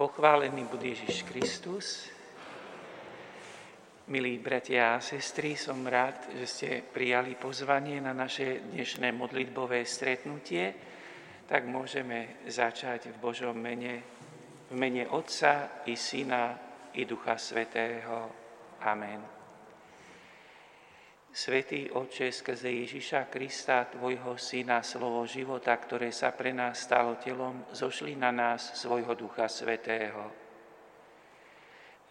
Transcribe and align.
Pochválený 0.00 0.64
bude 0.64 0.96
Ježiš 0.96 1.28
Kristus. 1.28 2.08
Milí 4.08 4.40
bratia 4.40 4.96
a 4.96 5.04
sestry, 5.04 5.60
som 5.60 5.84
rád, 5.84 6.24
že 6.40 6.46
ste 6.48 6.68
prijali 6.80 7.36
pozvanie 7.36 8.00
na 8.00 8.16
naše 8.16 8.64
dnešné 8.72 9.12
modlitbové 9.12 9.84
stretnutie. 9.84 10.72
Tak 11.44 11.68
môžeme 11.68 12.40
začať 12.48 13.12
v 13.12 13.16
Božom 13.20 13.52
mene, 13.52 14.00
v 14.72 14.74
mene 14.80 15.04
Otca 15.04 15.84
i 15.84 15.92
Syna 15.92 16.56
i 16.96 17.04
Ducha 17.04 17.36
Svetého. 17.36 18.32
Amen. 18.80 19.39
Svetý 21.30 21.86
Oče, 21.94 22.34
skrze 22.34 22.74
Ježiša 22.74 23.30
Krista, 23.30 23.86
Tvojho 23.86 24.34
Syna, 24.34 24.82
slovo 24.82 25.22
života, 25.30 25.70
ktoré 25.78 26.10
sa 26.10 26.34
pre 26.34 26.50
nás 26.50 26.82
stalo 26.82 27.22
telom, 27.22 27.70
zošli 27.70 28.18
na 28.18 28.34
nás 28.34 28.74
svojho 28.74 29.14
Ducha 29.14 29.46
Svetého. 29.46 30.26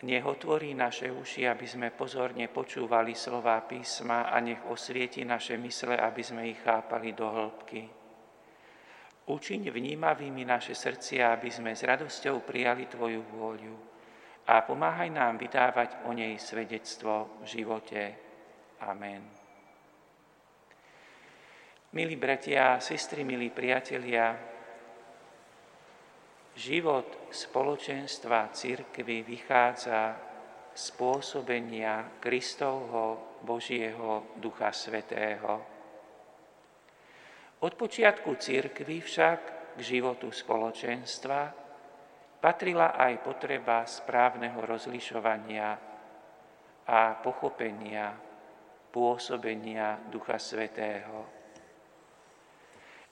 Nech 0.07 0.23
otvorí 0.23 0.71
naše 0.71 1.11
uši, 1.11 1.43
aby 1.43 1.67
sme 1.67 1.91
pozorne 1.91 2.47
počúvali 2.47 3.11
slová 3.11 3.59
písma 3.67 4.31
a 4.31 4.39
nech 4.39 4.63
osvieti 4.63 5.27
naše 5.27 5.59
mysle, 5.59 5.99
aby 5.99 6.23
sme 6.23 6.47
ich 6.47 6.63
chápali 6.63 7.11
do 7.11 7.27
hĺbky. 7.27 7.83
Učiň 9.27 9.67
vnímavými 9.67 10.47
naše 10.47 10.71
srdcia, 10.71 11.35
aby 11.35 11.51
sme 11.51 11.75
s 11.75 11.83
radosťou 11.83 12.39
prijali 12.47 12.87
Tvoju 12.87 13.19
vôľu 13.35 13.75
a 14.47 14.63
pomáhaj 14.63 15.11
nám 15.11 15.35
vydávať 15.35 16.07
o 16.07 16.15
nej 16.15 16.39
svedectvo 16.39 17.43
v 17.43 17.59
živote. 17.59 18.28
Amen. 18.79 19.19
Milí 21.91 22.15
bratia 22.15 22.77
a 22.77 22.79
sestry, 22.79 23.27
milí 23.27 23.51
priatelia, 23.51 24.39
život 26.55 27.27
spoločenstva 27.27 28.55
církvy 28.55 29.27
vychádza 29.27 30.15
z 30.71 30.85
pôsobenia 30.95 32.23
Kristovho 32.23 33.39
Božieho 33.43 34.39
Ducha 34.39 34.71
Svetého. 34.71 35.59
Od 37.59 37.73
počiatku 37.75 38.39
církvy 38.39 39.03
však 39.03 39.39
k 39.75 39.79
životu 39.83 40.31
spoločenstva 40.31 41.51
patrila 42.39 42.95
aj 42.95 43.27
potreba 43.27 43.83
správneho 43.83 44.63
rozlišovania 44.63 45.67
a 46.87 47.19
pochopenia 47.19 48.28
pôsobenia 48.89 50.01
Ducha 50.09 50.41
Svetého. 50.41 51.39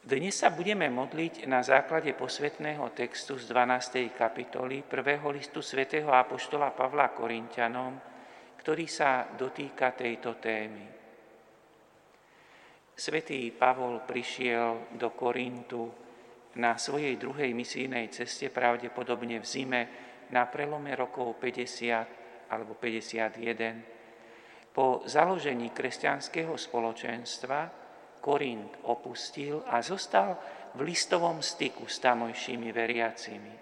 Dnes 0.08 0.40
sa 0.40 0.50
budeme 0.56 0.88
modliť 0.88 1.52
na 1.52 1.60
základe 1.60 2.16
posvetného 2.16 2.96
textu 2.96 3.36
z 3.36 3.52
12. 3.52 4.16
kapitoly 4.16 4.80
prvého 4.88 5.28
listu 5.36 5.60
svätého 5.60 6.08
Apoštola 6.10 6.72
Pavla 6.72 7.12
Korintianom, 7.12 7.94
ktorý 8.64 8.88
sa 8.88 9.28
dotýka 9.36 9.92
tejto 9.92 10.40
témy. 10.40 10.86
Svetý 12.98 13.52
Pavol 13.52 14.02
prišiel 14.08 14.96
do 14.96 15.12
Korintu 15.14 15.92
na 16.58 16.80
svojej 16.80 17.20
druhej 17.20 17.54
misijnej 17.54 18.10
ceste, 18.10 18.50
pravdepodobne 18.50 19.38
v 19.38 19.46
zime, 19.46 19.82
na 20.32 20.48
prelome 20.48 20.96
rokov 20.96 21.36
50 21.40 22.48
alebo 22.48 22.80
51. 22.80 23.97
Po 24.78 25.02
založení 25.10 25.74
kresťanského 25.74 26.54
spoločenstva 26.54 27.66
Korint 28.22 28.86
opustil 28.86 29.66
a 29.66 29.82
zostal 29.82 30.38
v 30.78 30.86
listovom 30.86 31.42
styku 31.42 31.90
s 31.90 31.98
tamojšími 31.98 32.70
veriacimi. 32.70 33.54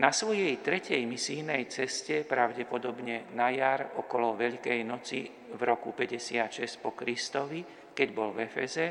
Na 0.00 0.08
svojej 0.08 0.56
tretej 0.64 1.04
misijnej 1.04 1.68
ceste, 1.68 2.24
pravdepodobne 2.24 3.28
na 3.36 3.52
jar 3.52 3.92
okolo 4.00 4.40
Veľkej 4.40 4.80
noci 4.88 5.28
v 5.28 5.60
roku 5.60 5.92
56 5.92 6.80
po 6.80 6.96
Kristovi, 6.96 7.92
keď 7.92 8.08
bol 8.16 8.32
v 8.32 8.48
Efeze, 8.48 8.86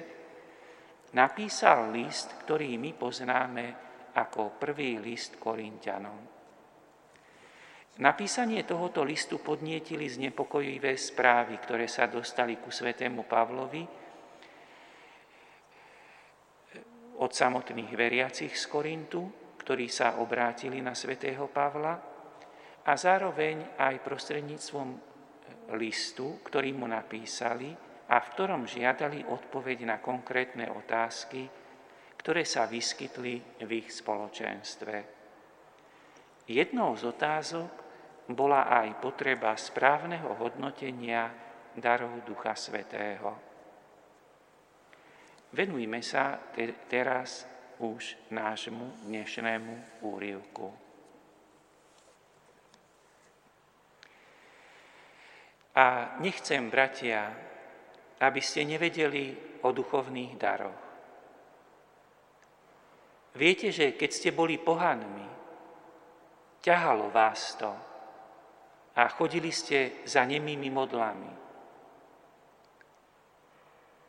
napísal 1.17 1.89
list, 1.89 2.37
ktorý 2.45 2.77
my 2.77 2.93
poznáme 2.93 3.65
ako 4.13 4.61
prvý 4.61 5.01
list 5.01 5.41
Korintianom. 5.41 6.36
Napísanie 7.97 8.61
tohoto 8.61 9.01
listu 9.01 9.41
podnietili 9.41 10.05
znepokojivé 10.05 10.93
správy, 10.93 11.57
ktoré 11.57 11.89
sa 11.89 12.05
dostali 12.05 12.61
ku 12.61 12.69
svetému 12.69 13.25
Pavlovi 13.25 13.81
od 17.17 17.31
samotných 17.33 17.89
veriacich 17.97 18.53
z 18.53 18.65
Korintu, 18.69 19.25
ktorí 19.57 19.89
sa 19.89 20.21
obrátili 20.21 20.77
na 20.77 20.93
svätého 20.93 21.49
Pavla 21.49 21.97
a 22.85 22.93
zároveň 22.93 23.81
aj 23.81 24.05
prostredníctvom 24.05 24.89
listu, 25.73 26.37
ktorý 26.45 26.77
mu 26.77 26.85
napísali, 26.85 27.73
a 28.07 28.21
v 28.21 28.27
ktorom 28.31 28.69
žiadali 28.69 29.25
odpoveď 29.25 29.89
na 29.89 29.97
konkrétne 29.99 30.69
otázky, 30.69 31.49
ktoré 32.15 32.45
sa 32.45 32.69
vyskytli 32.69 33.65
v 33.65 33.69
ich 33.73 33.89
spoločenstve. 33.89 34.95
Jednou 36.47 36.95
z 36.95 37.03
otázok 37.03 37.86
bola 38.27 38.67
aj 38.67 38.99
potreba 38.99 39.55
správneho 39.55 40.35
hodnotenia 40.35 41.31
darov 41.71 42.23
Ducha 42.27 42.51
Svetého. 42.59 43.31
Venujme 45.55 46.03
sa 46.03 46.35
te- 46.51 46.75
teraz 46.91 47.47
už 47.79 48.19
nášmu 48.33 49.07
dnešnému 49.07 50.03
úrivku. 50.03 50.67
A 55.77 56.17
nechcem, 56.19 56.67
bratia, 56.73 57.31
aby 58.17 58.41
ste 58.41 58.65
nevedeli 58.65 59.37
o 59.61 59.69
duchovných 59.69 60.33
daroch. 60.35 60.81
Viete, 63.37 63.69
že 63.69 63.93
keď 63.93 64.09
ste 64.09 64.29
boli 64.33 64.57
pohanmi, 64.57 65.29
ťahalo 66.65 67.13
vás 67.13 67.53
to 67.61 67.86
a 68.97 69.05
chodili 69.13 69.53
ste 69.53 70.01
za 70.09 70.25
nemými 70.25 70.73
modlami. 70.73 71.31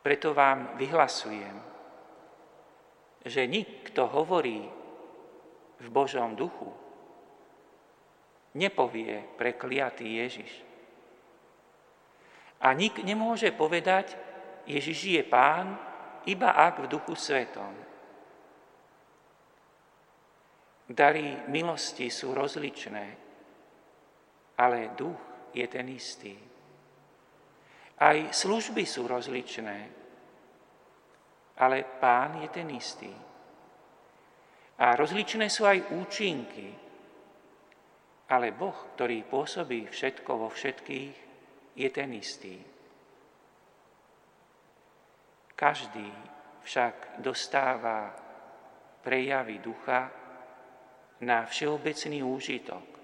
Preto 0.00 0.32
vám 0.32 0.80
vyhlasujem, 0.80 1.56
že 3.20 3.44
nikto 3.44 4.08
hovorí 4.08 4.64
v 5.76 5.86
Božom 5.92 6.32
duchu, 6.32 6.72
nepovie 8.56 9.28
prekliatý 9.36 10.24
Ježiš. 10.24 10.52
A 12.64 12.72
nik 12.72 12.96
nemôže 13.04 13.52
povedať, 13.52 14.16
Ježiš 14.64 15.20
je 15.20 15.22
pán, 15.28 15.76
iba 16.24 16.56
ak 16.56 16.80
v 16.80 16.90
duchu 16.90 17.12
svetom. 17.12 17.76
Dary 20.88 21.36
milosti 21.52 22.08
sú 22.08 22.32
rozličné, 22.32 23.27
ale 24.58 24.92
duch 24.98 25.50
je 25.54 25.66
ten 25.70 25.86
istý. 25.88 26.34
Aj 27.98 28.18
služby 28.30 28.86
sú 28.86 29.06
rozličné, 29.06 29.78
ale 31.58 31.82
pán 31.98 32.42
je 32.42 32.48
ten 32.50 32.68
istý. 32.70 33.10
A 34.78 34.94
rozličné 34.94 35.50
sú 35.50 35.66
aj 35.66 35.90
účinky, 35.98 36.70
ale 38.30 38.54
Boh, 38.54 38.94
ktorý 38.94 39.26
pôsobí 39.26 39.90
všetko 39.90 40.30
vo 40.38 40.48
všetkých, 40.50 41.16
je 41.74 41.88
ten 41.90 42.10
istý. 42.14 42.58
Každý 45.58 46.06
však 46.62 47.18
dostáva 47.18 48.14
prejavy 49.02 49.58
ducha 49.58 50.06
na 51.26 51.42
všeobecný 51.46 52.22
úžitok. 52.22 52.97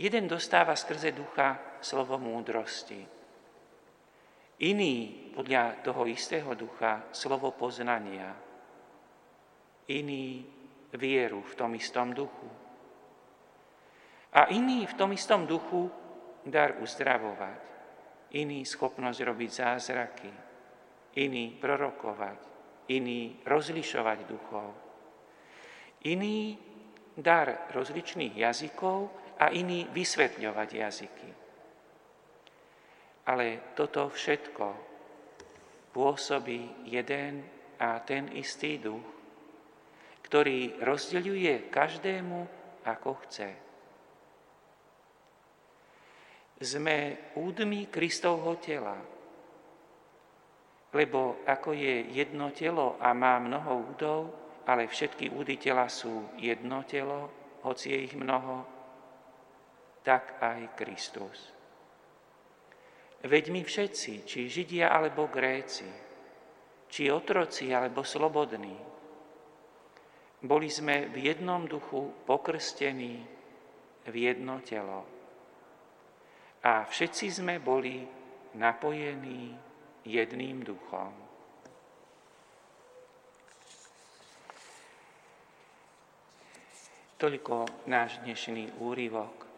Jeden 0.00 0.32
dostáva 0.32 0.72
skrze 0.72 1.12
ducha 1.12 1.76
slovo 1.84 2.16
múdrosti, 2.16 3.04
iný 4.64 4.96
podľa 5.36 5.84
toho 5.84 6.08
istého 6.08 6.56
ducha 6.56 7.04
slovo 7.12 7.52
poznania, 7.52 8.32
iný 9.92 10.48
vieru 10.96 11.44
v 11.44 11.52
tom 11.52 11.76
istom 11.76 12.16
duchu. 12.16 12.48
A 14.40 14.48
iný 14.48 14.88
v 14.88 14.96
tom 14.96 15.12
istom 15.12 15.44
duchu 15.44 15.92
dar 16.48 16.80
uzdravovať, 16.80 17.60
iný 18.40 18.64
schopnosť 18.64 19.20
robiť 19.20 19.50
zázraky, 19.52 20.32
iný 21.20 21.60
prorokovať, 21.60 22.38
iný 22.88 23.36
rozlišovať 23.44 24.18
duchov, 24.24 24.72
iný 26.08 26.56
dar 27.20 27.68
rozličných 27.68 28.32
jazykov 28.48 29.28
a 29.40 29.48
iný 29.48 29.88
vysvetľovať 29.88 30.68
jazyky. 30.68 31.28
Ale 33.24 33.72
toto 33.72 34.12
všetko 34.12 34.66
pôsobí 35.96 36.84
jeden 36.84 37.40
a 37.80 38.04
ten 38.04 38.28
istý 38.36 38.76
duch, 38.76 39.02
ktorý 40.28 40.84
rozdeľuje 40.84 41.72
každému, 41.72 42.38
ako 42.84 43.10
chce. 43.26 43.50
Sme 46.60 47.32
údmi 47.40 47.88
Kristovho 47.88 48.60
tela, 48.60 49.00
lebo 50.92 51.40
ako 51.48 51.72
je 51.72 52.12
jedno 52.12 52.52
telo 52.52 53.00
a 53.00 53.16
má 53.16 53.40
mnoho 53.40 53.94
údov, 53.96 54.20
ale 54.68 54.84
všetky 54.84 55.32
údy 55.32 55.56
tela 55.56 55.88
sú 55.88 56.36
jedno 56.36 56.84
telo, 56.84 57.32
hoci 57.64 57.96
je 57.96 57.98
ich 58.12 58.14
mnoho, 58.16 58.79
tak 60.02 60.40
aj 60.40 60.74
Kristus. 60.76 61.38
Veď 63.20 63.52
my 63.52 63.60
všetci, 63.60 64.24
či 64.24 64.48
Židia 64.48 64.88
alebo 64.88 65.28
Gréci, 65.28 65.84
či 66.88 67.12
otroci 67.12 67.68
alebo 67.68 68.00
slobodní, 68.00 68.76
boli 70.40 70.72
sme 70.72 71.12
v 71.12 71.28
jednom 71.28 71.68
duchu 71.68 72.16
pokrstení 72.24 73.20
v 74.08 74.14
jedno 74.16 74.64
telo. 74.64 75.04
A 76.64 76.88
všetci 76.88 77.26
sme 77.28 77.60
boli 77.60 78.00
napojení 78.56 79.52
jedným 80.04 80.64
duchom. 80.64 81.12
Toľko 87.20 87.84
náš 87.84 88.16
dnešný 88.24 88.80
úryvok. 88.80 89.49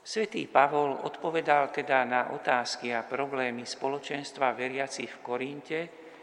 Svetý 0.00 0.48
Pavol 0.48 0.96
odpovedal 1.04 1.68
teda 1.76 2.08
na 2.08 2.32
otázky 2.32 2.88
a 2.96 3.04
problémy 3.04 3.68
spoločenstva 3.68 4.56
veriacich 4.56 5.12
v 5.12 5.20
Korinte 5.20 5.80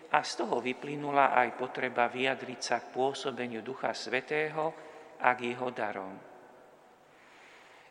a 0.09 0.25
z 0.25 0.31
toho 0.41 0.57
vyplynula 0.57 1.37
aj 1.37 1.61
potreba 1.61 2.09
vyjadriť 2.09 2.59
sa 2.59 2.81
k 2.81 2.89
pôsobeniu 2.89 3.61
Ducha 3.61 3.93
Svetého 3.93 4.73
a 5.21 5.29
k 5.37 5.53
jeho 5.53 5.69
darom. 5.69 6.13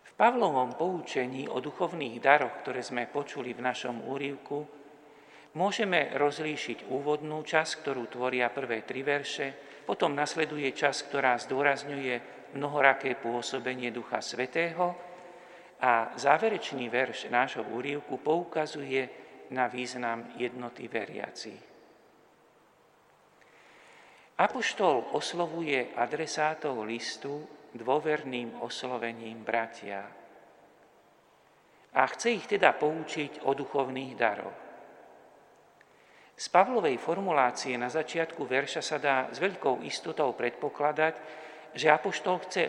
V 0.02 0.10
Pavlovom 0.18 0.74
poučení 0.74 1.46
o 1.46 1.62
duchovných 1.62 2.18
daroch, 2.18 2.66
ktoré 2.66 2.82
sme 2.82 3.06
počuli 3.06 3.54
v 3.54 3.62
našom 3.62 4.10
úrivku, 4.10 4.66
môžeme 5.54 6.18
rozlíšiť 6.18 6.90
úvodnú 6.90 7.46
časť, 7.46 7.72
ktorú 7.86 8.10
tvoria 8.10 8.50
prvé 8.50 8.82
tri 8.82 9.06
verše, 9.06 9.54
potom 9.86 10.18
nasleduje 10.18 10.66
časť, 10.74 10.98
ktorá 11.06 11.38
zdôrazňuje 11.38 12.14
mnohoraké 12.58 13.14
pôsobenie 13.22 13.94
Ducha 13.94 14.18
Svetého 14.18 15.05
a 15.80 16.16
záverečný 16.16 16.88
verš 16.88 17.28
nášho 17.28 17.62
úrivku 17.68 18.16
poukazuje 18.16 19.08
na 19.50 19.68
význam 19.68 20.32
jednoty 20.40 20.88
veriaci. 20.88 21.54
Apoštol 24.36 25.16
oslovuje 25.16 25.96
adresátov 25.96 26.84
listu 26.84 27.40
dôverným 27.72 28.60
oslovením 28.60 29.44
bratia. 29.44 30.04
A 31.96 32.02
chce 32.12 32.36
ich 32.36 32.44
teda 32.44 32.76
poučiť 32.76 33.48
o 33.48 33.56
duchovných 33.56 34.12
daroch. 34.16 34.58
Z 36.36 36.52
Pavlovej 36.52 37.00
formulácie 37.00 37.80
na 37.80 37.88
začiatku 37.88 38.44
verša 38.44 38.82
sa 38.84 39.00
dá 39.00 39.16
s 39.32 39.40
veľkou 39.40 39.80
istotou 39.88 40.36
predpokladať, 40.36 41.14
že 41.72 41.88
Apoštol 41.88 42.36
chce 42.44 42.62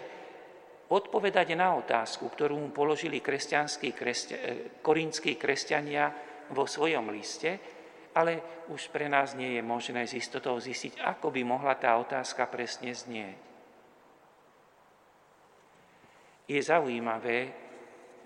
odpovedať 0.87 1.55
na 1.59 1.75
otázku, 1.75 2.31
ktorú 2.31 2.55
mu 2.55 2.69
položili 2.71 3.19
kresťanskí 3.19 3.91
kresťa, 3.91 4.35
e, 4.35 4.45
korínskí 4.79 5.35
kresťania 5.35 6.11
vo 6.55 6.63
svojom 6.63 7.11
liste, 7.11 7.59
ale 8.15 8.63
už 8.71 8.89
pre 8.89 9.11
nás 9.11 9.35
nie 9.35 9.59
je 9.59 9.63
možné 9.63 10.07
s 10.07 10.15
istotou 10.15 10.55
zistiť, 10.57 11.03
ako 11.03 11.29
by 11.29 11.41
mohla 11.43 11.75
tá 11.75 11.93
otázka 11.99 12.47
presne 12.47 12.95
znieť. 12.95 13.37
Je 16.47 16.59
zaujímavé, 16.63 17.51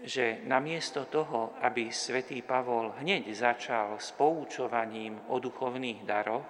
že 0.05 0.45
namiesto 0.45 1.09
toho, 1.09 1.57
aby 1.61 1.89
svätý 1.89 2.45
Pavol 2.45 2.93
hneď 3.01 3.33
začal 3.33 3.97
s 3.97 4.13
poučovaním 4.13 5.17
o 5.33 5.41
duchovných 5.41 6.05
daroch, 6.05 6.45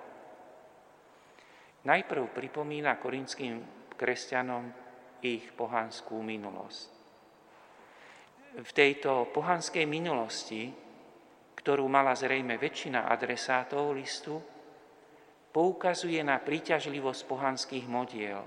najprv 1.88 2.24
pripomína 2.32 3.00
korinským 3.00 3.64
kresťanom 3.96 4.81
ich 5.22 5.54
pohanskú 5.54 6.20
minulosť. 6.22 6.90
V 8.62 8.72
tejto 8.76 9.32
pohanskej 9.32 9.88
minulosti, 9.88 10.68
ktorú 11.56 11.88
mala 11.88 12.18
zrejme 12.18 12.60
väčšina 12.60 13.08
adresátov 13.08 13.96
listu, 13.96 14.42
poukazuje 15.56 16.20
na 16.20 16.40
príťažlivosť 16.42 17.22
pohanských 17.28 17.86
modiel, 17.88 18.44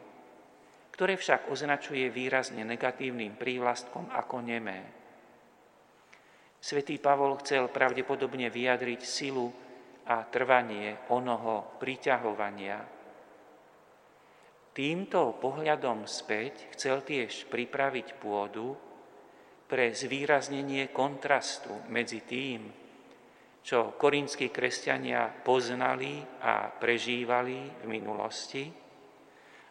ktoré 0.92 1.16
však 1.16 1.48
označuje 1.48 2.10
výrazne 2.12 2.64
negatívnym 2.68 3.36
prívlastkom 3.38 4.12
ako 4.12 4.44
nemé. 4.44 4.84
Svetý 6.64 6.96
Pavol 6.96 7.36
chcel 7.44 7.68
pravdepodobne 7.68 8.48
vyjadriť 8.48 9.00
silu 9.04 9.52
a 10.08 10.24
trvanie 10.28 10.96
onoho 11.12 11.76
priťahovania, 11.76 12.80
Týmto 14.74 15.38
pohľadom 15.38 16.02
späť 16.10 16.74
chcel 16.74 17.06
tiež 17.06 17.46
pripraviť 17.46 18.18
pôdu 18.18 18.74
pre 19.70 19.94
zvýraznenie 19.94 20.90
kontrastu 20.90 21.70
medzi 21.86 22.26
tým, 22.26 22.74
čo 23.62 23.94
korinskí 23.94 24.50
kresťania 24.50 25.30
poznali 25.46 26.18
a 26.42 26.74
prežívali 26.74 27.70
v 27.80 27.84
minulosti 27.86 28.66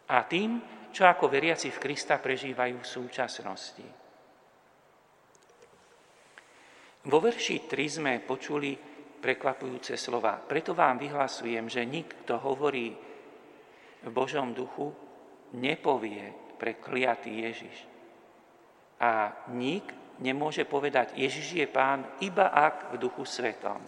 a 0.08 0.24
tým, 0.24 0.64
čo 0.88 1.04
ako 1.04 1.28
veriaci 1.28 1.68
v 1.68 1.82
Krista 1.84 2.16
prežívajú 2.16 2.76
v 2.80 2.88
súčasnosti. 2.88 3.86
Vo 7.04 7.20
verši 7.20 7.68
3 7.68 7.96
sme 8.00 8.12
počuli 8.24 8.72
prekvapujúce 9.20 10.00
slova. 10.00 10.40
Preto 10.40 10.72
vám 10.72 10.96
vyhlasujem, 10.96 11.68
že 11.68 11.84
nikto 11.84 12.40
hovorí 12.40 13.13
v 14.04 14.08
Božom 14.12 14.52
duchu 14.52 14.92
nepovie 15.56 16.30
prekliatý 16.60 17.48
Ježiš. 17.48 17.76
A 19.00 19.32
nik 19.50 19.88
nemôže 20.20 20.62
povedať, 20.68 21.16
Ježiš 21.18 21.64
je 21.64 21.66
pán, 21.66 22.06
iba 22.22 22.52
ak 22.52 22.94
v 22.94 23.00
duchu 23.00 23.24
svetom. 23.26 23.80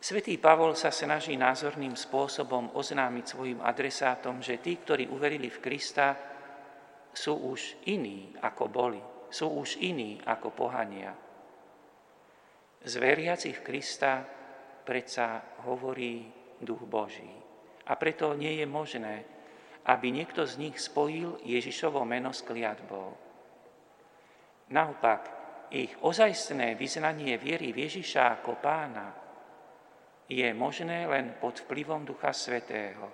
Svetý 0.00 0.40
Pavol 0.40 0.72
sa 0.72 0.88
snaží 0.88 1.36
názorným 1.36 1.92
spôsobom 1.92 2.72
oznámiť 2.72 3.24
svojim 3.28 3.60
adresátom, 3.60 4.40
že 4.40 4.56
tí, 4.56 4.80
ktorí 4.80 5.12
uverili 5.12 5.52
v 5.52 5.60
Krista, 5.60 6.16
sú 7.12 7.36
už 7.52 7.84
iní, 7.92 8.32
ako 8.40 8.64
boli. 8.72 9.02
Sú 9.28 9.52
už 9.60 9.76
iní, 9.84 10.16
ako 10.24 10.56
pohania. 10.56 11.12
Z 12.80 12.96
veriacich 12.96 13.60
Krista 13.60 14.24
predsa 14.88 15.60
hovorí 15.68 16.32
duch 16.64 16.80
Boží. 16.88 17.49
A 17.90 17.98
preto 17.98 18.38
nie 18.38 18.62
je 18.62 18.66
možné, 18.70 19.26
aby 19.90 20.14
niekto 20.14 20.46
z 20.46 20.62
nich 20.62 20.78
spojil 20.78 21.42
Ježišovo 21.42 22.06
meno 22.06 22.30
s 22.30 22.46
kliatbou. 22.46 23.10
Naopak, 24.70 25.22
ich 25.74 25.90
ozajstné 25.98 26.78
vyznanie 26.78 27.34
viery 27.34 27.74
v 27.74 27.90
Ježiša 27.90 28.42
ako 28.42 28.62
pána 28.62 29.10
je 30.30 30.46
možné 30.54 31.10
len 31.10 31.34
pod 31.42 31.66
vplyvom 31.66 32.06
Ducha 32.06 32.30
Svetého. 32.30 33.10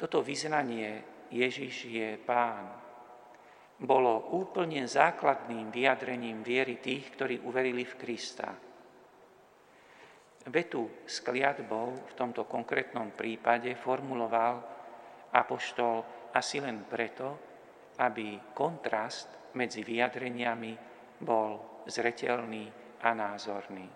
Toto 0.00 0.24
vyznanie 0.24 1.04
Ježiš 1.28 1.92
je 1.92 2.16
pán 2.16 2.86
bolo 3.76 4.32
úplne 4.32 4.88
základným 4.88 5.68
vyjadrením 5.68 6.40
viery 6.40 6.80
tých, 6.80 7.12
ktorí 7.12 7.44
uverili 7.44 7.84
v 7.84 7.98
Krista. 8.00 8.56
Vetu 10.46 11.02
s 11.02 11.26
kliatbou 11.26 12.06
v 12.06 12.12
tomto 12.14 12.46
konkrétnom 12.46 13.10
prípade 13.18 13.74
formuloval 13.74 14.62
apoštol 15.34 16.30
asi 16.30 16.62
len 16.62 16.86
preto, 16.86 17.34
aby 17.98 18.54
kontrast 18.54 19.50
medzi 19.58 19.82
vyjadreniami 19.82 20.72
bol 21.18 21.82
zretelný 21.90 22.70
a 23.02 23.10
názorný. 23.10 23.88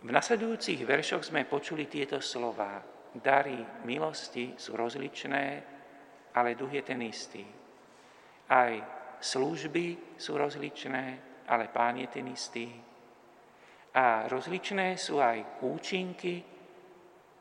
V 0.00 0.08
nasledujúcich 0.08 0.86
veršoch 0.86 1.26
sme 1.26 1.42
počuli 1.42 1.90
tieto 1.90 2.22
slova. 2.22 2.78
Dary 3.10 3.58
milosti 3.82 4.54
sú 4.54 4.78
rozličné, 4.78 5.44
ale 6.38 6.54
duch 6.54 6.78
je 6.78 6.82
ten 6.86 7.02
istý. 7.02 7.42
Aj 8.46 8.72
služby 9.18 10.14
sú 10.14 10.38
rozličné, 10.38 11.04
ale 11.50 11.66
pán 11.66 11.98
je 11.98 12.06
ten 12.06 12.30
istý 12.30 12.89
a 13.94 14.30
rozličné 14.30 14.94
sú 14.94 15.18
aj 15.18 15.62
účinky, 15.66 16.42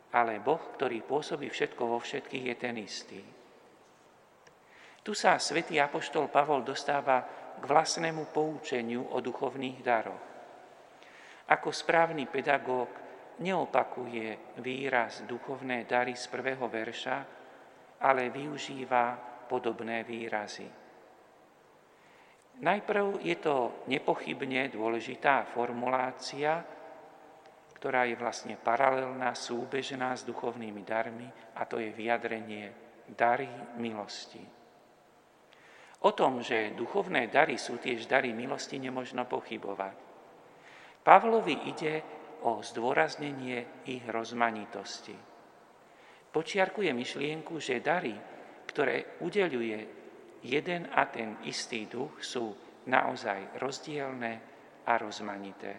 ale 0.10 0.42
Boh, 0.42 0.62
ktorý 0.74 1.06
pôsobí 1.06 1.50
všetko 1.50 1.84
vo 1.86 2.02
všetkých, 2.02 2.46
je 2.50 2.56
ten 2.58 2.76
istý. 2.82 3.22
Tu 5.06 5.14
sa 5.14 5.38
svätý 5.38 5.78
Apoštol 5.78 6.30
Pavol 6.34 6.66
dostáva 6.66 7.22
k 7.58 7.64
vlastnému 7.64 8.34
poučeniu 8.34 9.14
o 9.14 9.22
duchovných 9.22 9.80
daroch. 9.86 10.24
Ako 11.50 11.70
správny 11.74 12.30
pedagóg 12.30 12.90
neopakuje 13.42 14.60
výraz 14.62 15.26
duchovné 15.26 15.86
dary 15.90 16.14
z 16.14 16.26
prvého 16.30 16.66
verša, 16.66 17.18
ale 18.06 18.30
využíva 18.30 19.18
podobné 19.50 20.06
výrazy. 20.06 20.79
Najprv 22.60 23.24
je 23.24 23.36
to 23.40 23.88
nepochybne 23.88 24.68
dôležitá 24.68 25.48
formulácia, 25.48 26.60
ktorá 27.80 28.04
je 28.04 28.20
vlastne 28.20 28.60
paralelná, 28.60 29.32
súbežná 29.32 30.12
s 30.12 30.28
duchovnými 30.28 30.84
darmi 30.84 31.24
a 31.56 31.64
to 31.64 31.80
je 31.80 31.88
vyjadrenie 31.96 32.68
dary 33.08 33.48
milosti. 33.80 34.44
O 36.04 36.12
tom, 36.12 36.44
že 36.44 36.76
duchovné 36.76 37.32
dary 37.32 37.56
sú 37.56 37.80
tiež 37.80 38.08
dary 38.08 38.36
milosti, 38.36 38.80
nemožno 38.80 39.24
pochybovať. 39.24 39.96
Pavlovi 41.00 41.72
ide 41.72 42.04
o 42.44 42.60
zdôraznenie 42.60 43.88
ich 43.88 44.04
rozmanitosti. 44.08 45.16
Počiarkuje 46.32 46.92
myšlienku, 46.92 47.56
že 47.60 47.84
dary, 47.84 48.16
ktoré 48.68 49.20
udeluje 49.24 49.99
jeden 50.44 50.88
a 50.96 51.06
ten 51.12 51.40
istý 51.44 51.86
duch, 51.86 52.24
sú 52.24 52.56
naozaj 52.88 53.60
rozdielne 53.60 54.34
a 54.88 54.94
rozmanité. 54.98 55.74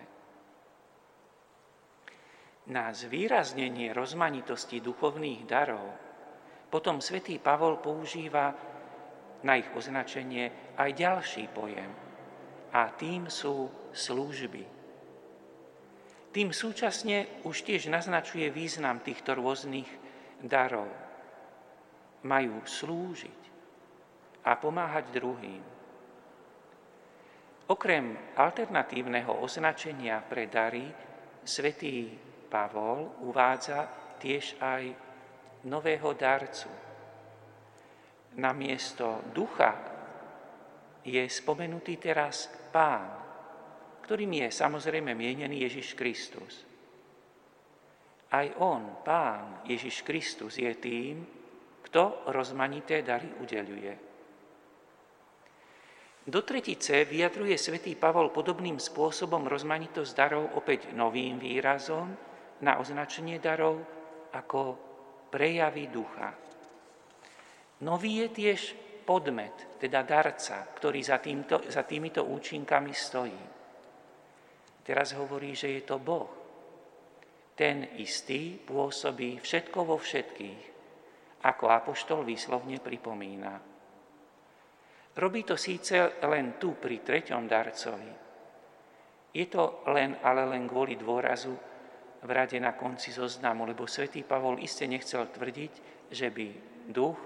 Na 2.70 2.92
zvýraznenie 2.94 3.90
rozmanitosti 3.90 4.78
duchovných 4.78 5.42
darov 5.48 5.90
potom 6.70 7.02
svätý 7.02 7.42
Pavol 7.42 7.82
používa 7.82 8.54
na 9.42 9.58
ich 9.58 9.66
označenie 9.74 10.76
aj 10.78 10.90
ďalší 10.94 11.50
pojem 11.50 11.90
a 12.70 12.86
tým 12.94 13.26
sú 13.26 13.66
služby. 13.90 14.64
Tým 16.30 16.54
súčasne 16.54 17.42
už 17.42 17.66
tiež 17.66 17.90
naznačuje 17.90 18.46
význam 18.54 19.02
týchto 19.02 19.34
rôznych 19.34 19.88
darov. 20.46 20.86
Majú 22.22 22.62
slúžiť 22.62 23.39
a 24.44 24.56
pomáhať 24.56 25.04
druhým. 25.12 25.62
Okrem 27.70 28.34
alternatívneho 28.34 29.40
označenia 29.40 30.18
pre 30.26 30.50
dary, 30.50 30.90
svätý 31.46 32.10
Pavol 32.50 33.22
uvádza 33.22 33.86
tiež 34.18 34.58
aj 34.58 34.82
nového 35.70 36.10
darcu. 36.18 36.70
Namiesto 38.42 39.30
ducha 39.30 39.72
je 41.06 41.22
spomenutý 41.30 41.96
teraz 42.02 42.50
pán 42.74 43.20
ktorým 44.10 44.42
je 44.42 44.50
samozrejme 44.50 45.14
mienený 45.14 45.70
Ježiš 45.70 45.94
Kristus. 45.94 46.66
Aj 48.34 48.42
on, 48.58 49.06
Pán 49.06 49.62
Ježiš 49.62 50.02
Kristus, 50.02 50.58
je 50.58 50.66
tým, 50.82 51.22
kto 51.86 52.26
rozmanité 52.34 53.06
dary 53.06 53.30
udeluje. 53.38 54.09
Do 56.20 56.44
tretice 56.44 57.08
vyjadruje 57.08 57.56
svätý 57.56 57.96
Pavol 57.96 58.28
podobným 58.28 58.76
spôsobom 58.76 59.48
rozmanitosť 59.48 60.12
darov 60.12 60.52
opäť 60.52 60.92
novým 60.92 61.40
výrazom 61.40 62.12
na 62.60 62.76
označenie 62.76 63.40
darov 63.40 63.80
ako 64.36 64.76
prejavy 65.32 65.88
ducha. 65.88 66.28
Nový 67.80 68.20
je 68.20 68.28
tiež 68.28 68.60
podmet, 69.08 69.80
teda 69.80 70.04
darca, 70.04 70.68
ktorý 70.76 71.00
za, 71.00 71.16
týmto, 71.24 71.64
za 71.64 71.88
týmito 71.88 72.28
účinkami 72.28 72.92
stojí. 72.92 73.42
Teraz 74.84 75.16
hovorí, 75.16 75.56
že 75.56 75.80
je 75.80 75.82
to 75.88 75.96
Boh. 75.96 76.28
Ten 77.56 77.96
istý 77.96 78.60
pôsobí 78.60 79.40
všetko 79.40 79.78
vo 79.88 79.96
všetkých, 79.96 80.62
ako 81.48 81.64
apoštol 81.72 82.28
výslovne 82.28 82.76
pripomína. 82.76 83.79
Robí 85.16 85.42
to 85.42 85.58
síce 85.58 86.22
len 86.22 86.54
tu 86.60 86.78
pri 86.78 87.02
treťom 87.02 87.50
darcovi. 87.50 88.12
Je 89.30 89.46
to 89.46 89.82
len, 89.90 90.18
ale 90.22 90.46
len 90.46 90.66
kvôli 90.70 90.94
dôrazu 90.94 91.54
v 92.20 92.30
rade 92.30 92.58
na 92.62 92.74
konci 92.78 93.10
zoznamu, 93.10 93.66
lebo 93.66 93.86
svätý 93.90 94.22
Pavol 94.22 94.62
iste 94.62 94.86
nechcel 94.86 95.26
tvrdiť, 95.30 95.72
že 96.10 96.28
by 96.30 96.46
duch, 96.90 97.18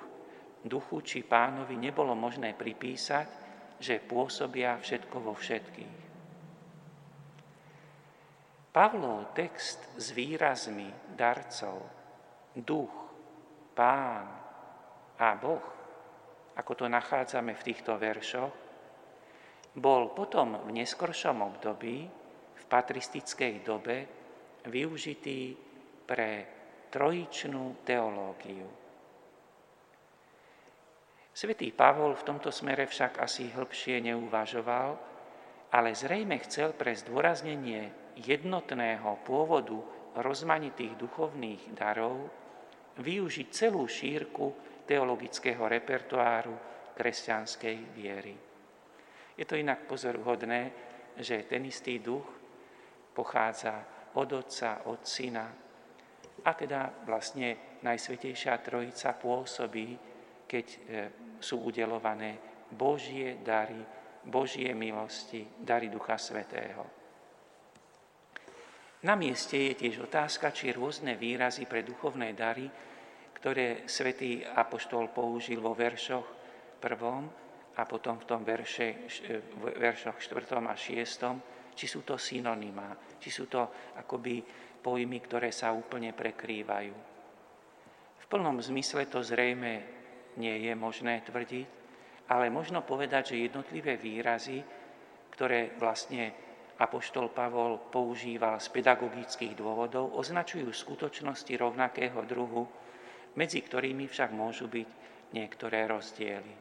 duchu 0.64 1.00
či 1.04 1.24
pánovi 1.24 1.76
nebolo 1.76 2.16
možné 2.16 2.56
pripísať, 2.56 3.28
že 3.80 4.00
pôsobia 4.00 4.80
všetko 4.80 5.16
vo 5.20 5.34
všetkých. 5.36 5.98
Pavlov 8.74 9.36
text 9.38 9.86
s 9.94 10.10
výrazmi 10.10 10.90
darcov, 11.14 11.78
duch, 12.58 12.94
pán 13.74 14.26
a 15.14 15.28
Boh, 15.38 15.73
ako 16.54 16.72
to 16.74 16.86
nachádzame 16.86 17.54
v 17.54 17.66
týchto 17.66 17.98
veršoch, 17.98 18.52
bol 19.74 20.14
potom 20.14 20.62
v 20.62 20.70
neskoršom 20.70 21.42
období, 21.42 22.06
v 22.54 22.64
patristickej 22.70 23.66
dobe, 23.66 24.06
využitý 24.70 25.58
pre 26.06 26.30
trojičnú 26.94 27.82
teológiu. 27.82 28.70
Svetý 31.34 31.74
Pavol 31.74 32.14
v 32.14 32.26
tomto 32.30 32.54
smere 32.54 32.86
však 32.86 33.18
asi 33.18 33.50
hĺbšie 33.50 33.98
neuvažoval, 34.06 34.90
ale 35.74 35.90
zrejme 35.90 36.38
chcel 36.46 36.70
pre 36.78 36.94
zdôraznenie 36.94 37.90
jednotného 38.14 39.18
pôvodu 39.26 39.82
rozmanitých 40.14 40.94
duchovných 40.94 41.74
darov 41.74 42.30
využiť 43.02 43.48
celú 43.50 43.82
šírku 43.90 44.54
teologického 44.84 45.64
repertoáru 45.64 46.56
kresťanskej 46.94 47.76
viery. 47.96 48.34
Je 49.34 49.44
to 49.44 49.58
inak 49.58 49.90
pozoruhodné, 49.90 50.70
že 51.18 51.42
ten 51.50 51.66
istý 51.66 51.98
duch 51.98 52.24
pochádza 53.14 53.82
od 54.14 54.30
Otca, 54.30 54.86
od 54.86 55.02
Syna 55.02 55.46
a 56.44 56.50
teda 56.54 57.02
vlastne 57.06 57.78
Najsvetejšia 57.82 58.62
Trojica 58.62 59.12
pôsobí, 59.18 59.98
keď 60.46 60.66
e, 60.66 60.78
sú 61.40 61.68
udelované 61.68 62.38
Božie 62.70 63.42
dary, 63.44 63.78
Božie 64.24 64.72
milosti, 64.72 65.44
dary 65.60 65.92
Ducha 65.92 66.16
Svetého. 66.16 66.84
Na 69.04 69.20
mieste 69.20 69.68
je 69.68 69.74
tiež 69.76 70.08
otázka, 70.08 70.48
či 70.48 70.72
rôzne 70.72 71.20
výrazy 71.20 71.68
pre 71.68 71.84
duchovné 71.84 72.32
dary, 72.32 72.64
ktoré 73.44 73.84
svätý 73.84 74.40
Apoštol 74.40 75.12
použil 75.12 75.60
vo 75.60 75.76
veršoch 75.76 76.24
prvom 76.80 77.28
a 77.76 77.84
potom 77.84 78.16
v 78.16 78.24
tom 78.24 78.40
verše, 78.40 79.04
v 79.60 79.68
veršoch 79.84 80.16
4. 80.16 80.64
a 80.64 80.72
6., 80.72 81.76
či 81.76 81.84
sú 81.84 82.00
to 82.08 82.16
synonymá, 82.16 82.96
či 83.20 83.28
sú 83.28 83.44
to 83.44 83.92
akoby 84.00 84.40
pojmy, 84.80 85.20
ktoré 85.20 85.52
sa 85.52 85.76
úplne 85.76 86.16
prekrývajú. 86.16 86.96
V 88.16 88.24
plnom 88.32 88.64
zmysle 88.64 89.12
to 89.12 89.20
zrejme 89.20 89.72
nie 90.40 90.64
je 90.64 90.72
možné 90.72 91.20
tvrdiť, 91.28 91.68
ale 92.32 92.48
možno 92.48 92.80
povedať, 92.80 93.36
že 93.36 93.44
jednotlivé 93.44 94.00
výrazy, 94.00 94.64
ktoré 95.36 95.76
vlastne 95.76 96.32
Apoštol 96.80 97.28
Pavol 97.28 97.92
používal 97.92 98.56
z 98.56 98.72
pedagogických 98.72 99.52
dôvodov, 99.52 100.16
označujú 100.16 100.72
skutočnosti 100.72 101.52
rovnakého 101.60 102.24
druhu, 102.24 102.83
medzi 103.34 103.60
ktorými 103.62 104.06
však 104.06 104.30
môžu 104.30 104.70
byť 104.70 104.88
niektoré 105.34 105.86
rozdiely. 105.90 106.54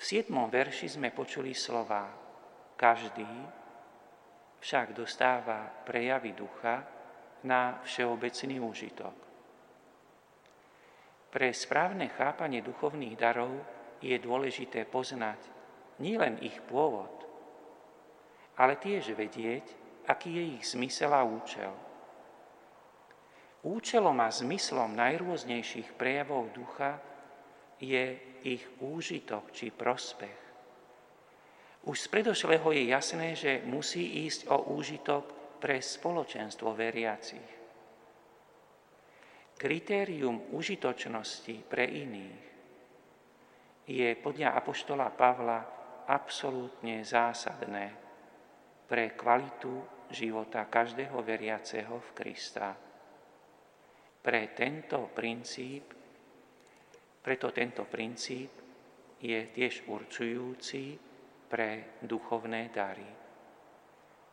V 0.00 0.02
7. 0.02 0.32
verši 0.32 0.96
sme 0.96 1.12
počuli 1.12 1.52
slova 1.52 2.08
každý 2.80 3.28
však 4.60 4.92
dostáva 4.92 5.68
prejavy 5.84 6.32
ducha 6.36 6.84
na 7.44 7.80
všeobecný 7.84 8.56
úžitok. 8.60 9.16
Pre 11.30 11.48
správne 11.52 12.12
chápanie 12.12 12.60
duchovných 12.60 13.16
darov 13.16 13.52
je 14.04 14.16
dôležité 14.20 14.84
poznať 14.84 15.40
nielen 16.00 16.40
ich 16.44 16.56
pôvod, 16.64 17.12
ale 18.56 18.76
tiež 18.76 19.16
vedieť, 19.16 19.64
aký 20.08 20.28
je 20.32 20.44
ich 20.60 20.64
zmysel 20.68 21.12
a 21.12 21.24
účel. 21.24 21.89
Účelom 23.60 24.16
a 24.24 24.32
zmyslom 24.32 24.96
najrôznejších 24.96 25.92
prejavov 26.00 26.48
ducha 26.56 26.96
je 27.76 28.16
ich 28.40 28.64
úžitok 28.80 29.52
či 29.52 29.68
prospech. 29.68 30.38
Už 31.84 31.96
z 31.96 32.06
predošlého 32.08 32.68
je 32.72 32.82
jasné, 32.88 33.36
že 33.36 33.60
musí 33.64 34.24
ísť 34.24 34.48
o 34.52 34.72
úžitok 34.76 35.56
pre 35.60 35.80
spoločenstvo 35.80 36.72
veriacich. 36.72 37.50
Kritérium 39.60 40.56
užitočnosti 40.56 41.56
pre 41.68 41.84
iných 41.84 42.44
je 43.84 44.08
podľa 44.16 44.56
Apoštola 44.56 45.12
Pavla 45.12 45.60
absolútne 46.08 47.04
zásadné 47.04 47.92
pre 48.88 49.12
kvalitu 49.12 49.84
života 50.08 50.64
každého 50.64 51.20
veriaceho 51.20 52.00
v 52.00 52.08
Krista. 52.16 52.89
Pre 54.20 54.42
tento 54.52 55.08
princíp, 55.16 55.96
preto 57.24 57.48
tento 57.56 57.88
princíp 57.88 58.52
je 59.20 59.40
tiež 59.48 59.88
určujúci 59.88 60.96
pre 61.48 62.00
duchovné 62.04 62.68
dary. 62.68 63.08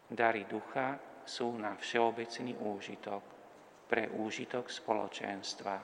Dary 0.08 0.44
ducha 0.48 1.00
sú 1.27 1.56
na 1.60 1.75
všeobecný 1.75 2.56
úžitok, 2.56 3.24
pre 3.88 4.12
úžitok 4.12 4.72
spoločenstva. 4.72 5.75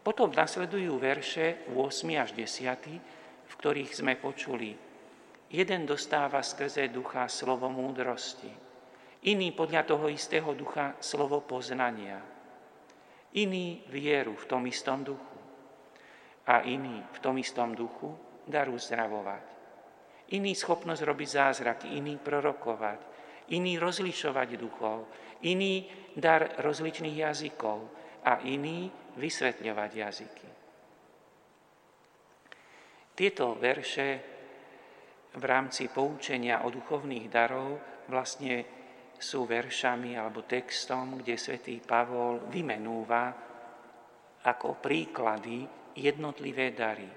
Potom 0.00 0.32
nasledujú 0.32 0.96
verše 0.96 1.68
8 1.72 1.76
až 2.16 2.32
10, 2.32 3.48
v 3.48 3.52
ktorých 3.56 3.92
sme 3.92 4.16
počuli. 4.16 4.72
Jeden 5.52 5.84
dostáva 5.84 6.40
skrze 6.40 6.88
ducha 6.88 7.28
slovo 7.28 7.68
múdrosti, 7.68 8.69
iný 9.26 9.52
podľa 9.52 9.84
toho 9.84 10.08
istého 10.08 10.54
ducha 10.56 10.96
slovo 11.00 11.44
poznania, 11.44 12.20
iný 13.36 13.84
vieru 13.92 14.32
v 14.32 14.48
tom 14.48 14.64
istom 14.64 15.04
duchu. 15.04 15.38
A 16.50 16.64
iný 16.66 17.04
v 17.14 17.18
tom 17.20 17.36
istom 17.38 17.76
duchu 17.76 18.10
dar 18.48 18.66
uzdravovať, 18.66 19.44
iný 20.34 20.56
schopnosť 20.56 21.02
robiť 21.04 21.28
zázraky, 21.28 21.86
iný 21.94 22.18
prorokovať, 22.18 22.98
iný 23.54 23.78
rozlišovať 23.78 24.48
duchov, 24.58 25.06
iný 25.46 25.86
dar 26.16 26.58
rozličných 26.58 27.16
jazykov 27.22 27.78
a 28.26 28.42
iný 28.42 28.90
vysvetľovať 29.14 29.90
jazyky. 29.94 30.48
Tieto 33.14 33.52
verše 33.54 34.08
v 35.36 35.44
rámci 35.44 35.92
poučenia 35.92 36.64
o 36.64 36.72
duchovných 36.72 37.26
darov 37.30 37.78
vlastne 38.08 38.79
sú 39.20 39.44
veršami 39.44 40.16
alebo 40.16 40.48
textom, 40.48 41.20
kde 41.20 41.36
svätý 41.36 41.76
Pavol 41.84 42.48
vymenúva 42.48 43.28
ako 44.40 44.80
príklady 44.80 45.68
jednotlivé 46.00 46.72
dary. 46.72 47.08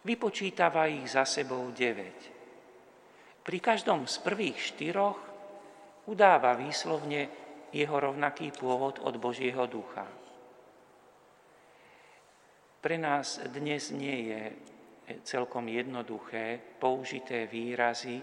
Vypočítava 0.00 0.88
ich 0.88 1.04
za 1.12 1.28
sebou 1.28 1.68
9. 1.68 3.44
Pri 3.44 3.58
každom 3.60 4.08
z 4.08 4.16
prvých 4.24 4.58
štyroch 4.74 5.18
udáva 6.08 6.56
výslovne 6.56 7.28
jeho 7.70 7.96
rovnaký 8.00 8.54
pôvod 8.56 9.02
od 9.04 9.14
Božieho 9.20 9.68
ducha. 9.68 10.08
Pre 12.80 12.96
nás 12.96 13.42
dnes 13.50 13.90
nie 13.92 14.30
je 14.30 14.42
celkom 15.26 15.66
jednoduché 15.66 16.58
použité 16.78 17.50
výrazy 17.50 18.22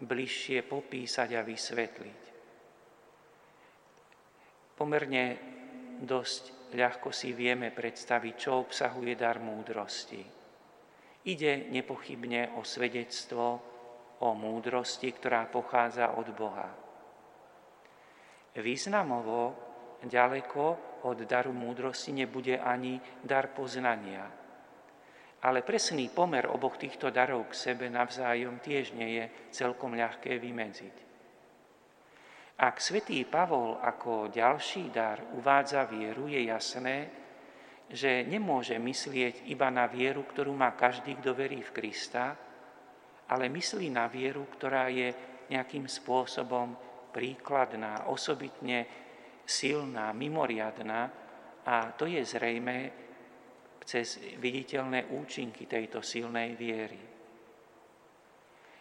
bližšie 0.00 0.64
popísať 0.64 1.28
a 1.36 1.42
vysvetliť. 1.44 2.20
Pomerne 4.76 5.24
dosť 6.00 6.72
ľahko 6.72 7.12
si 7.12 7.36
vieme 7.36 7.68
predstaviť, 7.68 8.34
čo 8.36 8.64
obsahuje 8.64 9.12
dar 9.12 9.36
múdrosti. 9.38 10.24
Ide 11.28 11.68
nepochybne 11.68 12.56
o 12.56 12.64
svedectvo 12.64 13.44
o 14.20 14.28
múdrosti, 14.32 15.12
ktorá 15.12 15.44
pochádza 15.52 16.16
od 16.16 16.28
Boha. 16.32 16.68
Významovo 18.56 19.56
ďaleko 20.04 20.64
od 21.04 21.18
daru 21.28 21.52
múdrosti 21.52 22.16
nebude 22.16 22.56
ani 22.56 23.00
dar 23.20 23.52
poznania– 23.52 24.24
ale 25.40 25.64
presný 25.64 26.12
pomer 26.12 26.44
oboch 26.44 26.76
týchto 26.76 27.08
darov 27.08 27.48
k 27.48 27.56
sebe 27.56 27.88
navzájom 27.88 28.60
tiež 28.60 28.92
nie 28.92 29.20
je 29.20 29.24
celkom 29.56 29.96
ľahké 29.96 30.36
vymedziť. 30.36 30.96
Ak 32.60 32.76
svätý 32.76 33.24
Pavol 33.24 33.80
ako 33.80 34.28
ďalší 34.28 34.92
dar 34.92 35.24
uvádza 35.32 35.88
vieru, 35.88 36.28
je 36.28 36.44
jasné, 36.44 37.08
že 37.88 38.20
nemôže 38.28 38.76
myslieť 38.76 39.48
iba 39.48 39.72
na 39.72 39.88
vieru, 39.88 40.28
ktorú 40.28 40.52
má 40.52 40.76
každý, 40.76 41.16
kto 41.16 41.32
verí 41.32 41.64
v 41.64 41.72
Krista, 41.72 42.36
ale 43.32 43.48
myslí 43.48 43.88
na 43.88 44.12
vieru, 44.12 44.44
ktorá 44.44 44.92
je 44.92 45.08
nejakým 45.48 45.88
spôsobom 45.88 46.76
príkladná, 47.16 48.12
osobitne 48.12 48.86
silná, 49.48 50.12
mimoriadná 50.12 51.10
a 51.66 51.90
to 51.96 52.06
je 52.06 52.22
zrejme 52.22 52.92
cez 53.84 54.20
viditeľné 54.38 55.12
účinky 55.12 55.66
tejto 55.66 56.04
silnej 56.04 56.54
viery. 56.54 57.00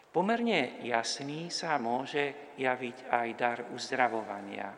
Pomerne 0.09 0.81
jasný 0.81 1.53
sa 1.53 1.77
môže 1.77 2.53
javiť 2.57 3.13
aj 3.13 3.27
dar 3.37 3.59
uzdravovania. 3.69 4.73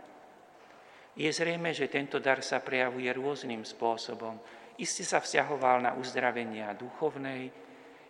Je 1.16 1.28
zrejme, 1.32 1.72
že 1.72 1.92
tento 1.92 2.20
dar 2.20 2.44
sa 2.44 2.60
prejavuje 2.60 3.08
rôznym 3.12 3.64
spôsobom. 3.64 4.40
Isté 4.80 5.04
sa 5.04 5.20
vzťahoval 5.20 5.78
na 5.84 5.92
uzdravenia 5.96 6.76
duchovnej 6.76 7.52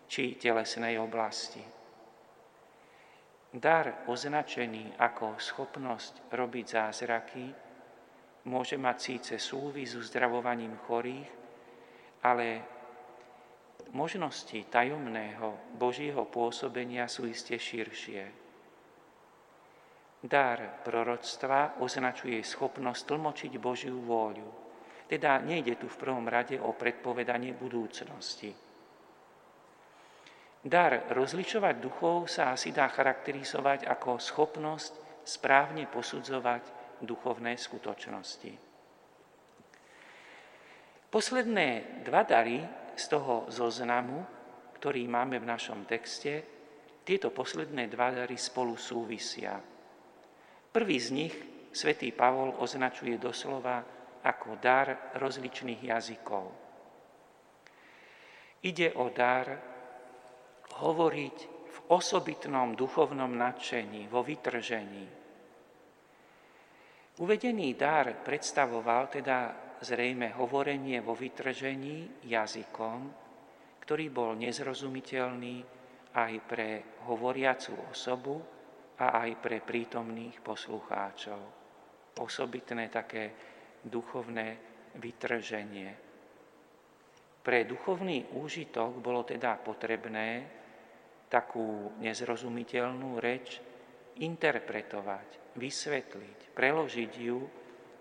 či 0.05 0.37
telesnej 0.37 0.97
oblasti. 0.97 1.61
Dar 3.51 4.07
označený 4.07 4.95
ako 4.95 5.35
schopnosť 5.35 6.31
robiť 6.31 6.65
zázraky 6.71 7.45
môže 8.47 8.79
mať 8.79 8.97
síce 8.97 9.33
súvis 9.37 9.91
s 9.91 9.99
uzdravovaním 9.99 10.73
chorých, 10.87 11.40
ale 12.21 12.61
možnosti 13.91 14.55
tajomného 14.69 15.75
Božieho 15.75 16.23
pôsobenia 16.29 17.09
sú 17.11 17.27
iste 17.27 17.57
širšie. 17.57 18.23
Dar 20.21 20.85
proroctva 20.85 21.81
označuje 21.81 22.37
schopnosť 22.45 23.01
tlmočiť 23.09 23.53
Božiu 23.57 23.97
vôľu. 24.05 24.49
Teda 25.09 25.41
nejde 25.41 25.75
tu 25.81 25.89
v 25.89 25.99
prvom 25.99 26.23
rade 26.29 26.61
o 26.61 26.71
predpovedanie 26.77 27.57
budúcnosti. 27.57 28.53
Dar 30.61 31.09
rozličovať 31.09 31.75
duchov 31.81 32.29
sa 32.29 32.53
asi 32.53 32.69
dá 32.69 32.85
charakterizovať 32.85 33.89
ako 33.89 34.21
schopnosť 34.21 35.25
správne 35.25 35.89
posudzovať 35.89 36.63
duchovné 37.01 37.57
skutočnosti. 37.57 38.70
Posledné 41.11 41.99
dva 42.07 42.23
dary 42.23 42.63
z 42.95 43.03
toho 43.11 43.43
zoznamu, 43.51 44.23
ktorý 44.79 45.11
máme 45.11 45.43
v 45.43 45.49
našom 45.51 45.83
texte, 45.83 46.39
tieto 47.03 47.35
posledné 47.35 47.91
dva 47.91 48.15
dary 48.15 48.39
spolu 48.39 48.79
súvisia. 48.79 49.59
Prvý 50.71 50.95
z 51.03 51.09
nich 51.11 51.35
svätý 51.75 52.15
Pavol 52.15 52.55
označuje 52.55 53.19
doslova 53.19 53.83
ako 54.23 54.55
dar 54.63 55.11
rozličných 55.19 55.83
jazykov. 55.91 56.47
Ide 58.63 58.95
o 58.95 59.11
dar 59.11 59.51
hovoriť 60.79 61.37
v 61.67 61.77
osobitnom 61.91 62.71
duchovnom 62.71 63.35
nadšení, 63.35 64.07
vo 64.07 64.23
vytržení. 64.23 65.05
Uvedený 67.19 67.75
dar 67.75 68.23
predstavoval 68.23 69.11
teda 69.11 69.70
zrejme 69.81 70.37
hovorenie 70.37 71.01
vo 71.01 71.17
vytržení 71.17 72.25
jazykom, 72.29 72.99
ktorý 73.81 74.05
bol 74.13 74.37
nezrozumiteľný 74.37 75.65
aj 76.13 76.33
pre 76.45 76.69
hovoriacu 77.09 77.73
osobu 77.89 78.37
a 79.01 79.25
aj 79.25 79.41
pre 79.41 79.57
prítomných 79.65 80.37
poslucháčov. 80.45 81.41
Osobitné 82.21 82.93
také 82.93 83.33
duchovné 83.81 84.47
vytrženie. 85.01 85.89
Pre 87.41 87.59
duchovný 87.65 88.37
úžitok 88.37 89.01
bolo 89.01 89.25
teda 89.25 89.57
potrebné 89.57 90.45
takú 91.25 91.95
nezrozumiteľnú 91.97 93.17
reč 93.17 93.57
interpretovať, 94.21 95.57
vysvetliť, 95.57 96.53
preložiť 96.53 97.11
ju 97.17 97.39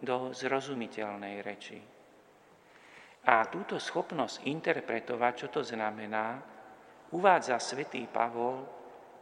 do 0.01 0.33
zrozumiteľnej 0.33 1.45
reči. 1.45 1.79
A 3.29 3.45
túto 3.53 3.77
schopnosť 3.77 4.49
interpretovať, 4.49 5.33
čo 5.37 5.49
to 5.53 5.61
znamená, 5.61 6.41
uvádza 7.13 7.61
svätý 7.61 8.09
Pavol 8.09 8.65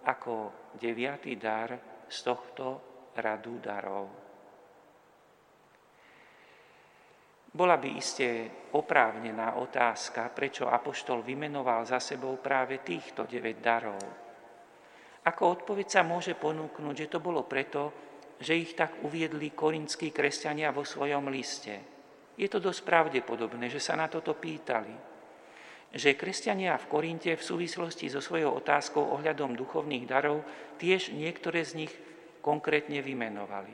ako 0.07 0.35
deviatý 0.79 1.35
dar 1.35 1.75
z 2.07 2.19
tohto 2.23 2.67
radu 3.19 3.59
darov. 3.59 4.07
Bola 7.49 7.75
by 7.75 7.89
iste 7.99 8.29
oprávnená 8.71 9.59
otázka, 9.59 10.31
prečo 10.31 10.71
Apoštol 10.71 11.27
vymenoval 11.27 11.83
za 11.83 11.99
sebou 11.99 12.39
práve 12.39 12.85
týchto 12.87 13.27
9 13.27 13.59
darov. 13.59 13.99
Ako 15.27 15.43
odpoveď 15.59 15.87
sa 15.91 16.03
môže 16.07 16.39
ponúknuť, 16.39 16.95
že 16.95 17.11
to 17.11 17.19
bolo 17.19 17.43
preto, 17.49 18.08
že 18.39 18.55
ich 18.55 18.79
tak 18.79 19.03
uviedli 19.03 19.51
korinskí 19.51 20.15
kresťania 20.15 20.71
vo 20.71 20.87
svojom 20.87 21.27
liste. 21.31 21.75
Je 22.39 22.47
to 22.47 22.63
dosť 22.63 22.87
pravdepodobné, 22.87 23.67
že 23.67 23.83
sa 23.83 23.99
na 23.99 24.07
toto 24.07 24.35
pýtali. 24.39 24.95
že 25.89 26.21
kresťania 26.21 26.77
v 26.77 26.89
Korinte 26.89 27.33
v 27.33 27.41
súvislosti 27.41 28.13
so 28.13 28.21
svojou 28.21 28.61
otázkou 28.61 29.01
ohľadom 29.01 29.57
duchovných 29.57 30.05
darov 30.05 30.45
tiež 30.77 31.17
niektoré 31.17 31.65
z 31.65 31.85
nich 31.85 31.93
konkrétne 32.45 33.01
vymenovali. 33.01 33.73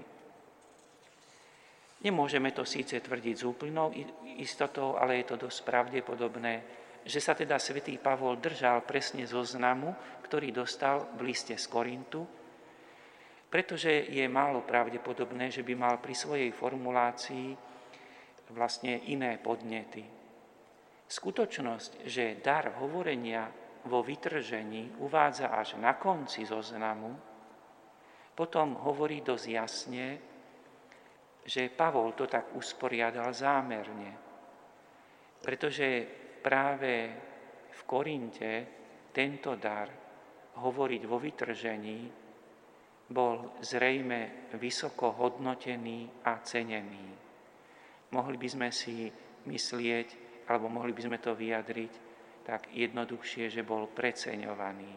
Nemôžeme 2.07 2.53
to 2.53 2.63
síce 2.69 2.95
tvrdiť 3.01 3.35
s 3.35 3.49
úplnou 3.49 3.91
istotou, 4.39 4.95
ale 5.01 5.25
je 5.25 5.35
to 5.35 5.49
dosť 5.49 5.59
pravdepodobné, 5.65 6.55
že 7.03 7.19
sa 7.19 7.35
teda 7.35 7.59
svätý 7.59 7.97
Pavol 7.99 8.39
držal 8.39 8.85
presne 8.85 9.27
zoznamu, 9.27 9.97
ktorý 10.23 10.53
dostal 10.53 11.11
v 11.17 11.33
liste 11.33 11.57
z 11.57 11.67
Korintu, 11.67 12.23
pretože 13.55 14.11
je 14.11 14.27
málo 14.27 14.67
pravdepodobné, 14.67 15.47
že 15.47 15.63
by 15.63 15.79
mal 15.79 16.03
pri 16.03 16.11
svojej 16.11 16.51
formulácii 16.51 17.55
vlastne 18.51 18.99
iné 19.15 19.39
podnety. 19.39 20.03
Skutočnosť, 21.07 22.03
že 22.03 22.43
dar 22.43 22.75
hovorenia 22.83 23.47
vo 23.87 24.03
vytržení 24.03 24.99
uvádza 24.99 25.55
až 25.55 25.79
na 25.79 25.95
konci 25.95 26.43
zoznamu, 26.43 27.15
potom 28.35 28.75
hovorí 28.75 29.23
dosť 29.23 29.47
jasne, 29.47 30.07
že 31.47 31.71
Pavol 31.71 32.11
to 32.19 32.27
tak 32.27 32.59
usporiadal 32.59 33.31
zámerne, 33.31 34.19
pretože 35.39 36.03
práve 36.43 36.93
v 37.71 37.81
Korinte 37.87 38.53
tento 39.15 39.55
dar 39.55 39.87
hovoriť 40.59 41.03
vo 41.07 41.23
vytržení 41.23 42.24
bol 43.09 43.61
zrejme 43.61 44.49
vysoko 44.57 45.13
hodnotený 45.13 46.25
a 46.25 46.41
cenený. 46.41 47.07
Mohli 48.15 48.37
by 48.39 48.49
sme 48.49 48.69
si 48.73 49.11
myslieť, 49.45 50.09
alebo 50.49 50.73
mohli 50.73 50.93
by 50.97 51.03
sme 51.05 51.19
to 51.21 51.37
vyjadriť 51.37 51.93
tak 52.45 52.69
jednoduchšie, 52.73 53.49
že 53.49 53.65
bol 53.65 53.89
preceňovaný. 53.93 54.93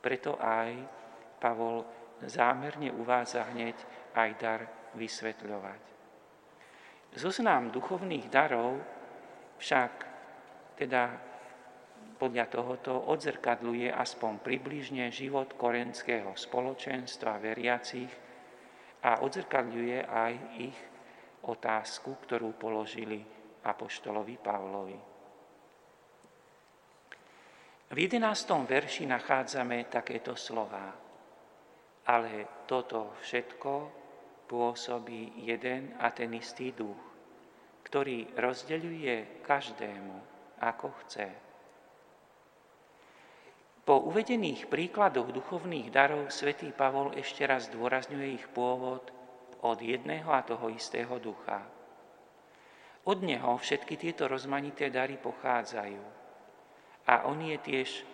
Preto 0.00 0.40
aj 0.40 0.72
Pavol 1.38 1.84
zámerne 2.24 2.90
uvádza 2.90 3.46
hneď 3.52 3.76
aj 4.16 4.30
dar 4.40 4.60
vysvetľovať. 4.96 5.80
Zoznám 7.14 7.72
duchovných 7.72 8.28
darov 8.28 8.80
však 9.58 9.92
teda 10.78 11.27
podľa 12.18 12.50
tohoto 12.50 12.92
odzrkadluje 13.08 13.94
aspoň 13.94 14.42
približne 14.42 15.06
život 15.14 15.54
korenského 15.54 16.34
spoločenstva 16.34 17.38
veriacich 17.38 18.10
a 19.06 19.22
odzrkadľuje 19.22 19.98
aj 20.02 20.34
ich 20.58 20.78
otázku, 21.46 22.18
ktorú 22.26 22.58
položili 22.58 23.22
apoštolovi 23.62 24.34
Pavlovi. 24.42 24.98
V 27.88 27.96
11. 27.96 28.20
verši 28.68 29.08
nachádzame 29.08 29.88
takéto 29.88 30.36
slova. 30.36 30.92
Ale 32.04 32.64
toto 32.68 33.16
všetko 33.24 33.72
pôsobí 34.48 35.44
jeden 35.44 35.96
a 36.00 36.12
ten 36.12 36.32
istý 36.36 36.72
duch, 36.72 37.00
ktorý 37.84 38.32
rozdeľuje 38.36 39.44
každému, 39.44 40.16
ako 40.60 40.88
chce. 41.04 41.47
Po 43.88 44.04
uvedených 44.04 44.68
príkladoch 44.68 45.32
duchovných 45.32 45.88
darov 45.88 46.28
svätý 46.28 46.68
Pavol 46.76 47.16
ešte 47.16 47.48
raz 47.48 47.72
dôrazňuje 47.72 48.36
ich 48.36 48.44
pôvod 48.52 49.08
od 49.64 49.78
jedného 49.80 50.28
a 50.28 50.44
toho 50.44 50.68
istého 50.68 51.16
ducha. 51.16 51.64
Od 53.08 53.18
neho 53.24 53.56
všetky 53.56 53.96
tieto 53.96 54.28
rozmanité 54.28 54.92
dary 54.92 55.16
pochádzajú. 55.16 56.04
A 57.08 57.32
on 57.32 57.40
je 57.40 57.56
tiež 57.56 58.04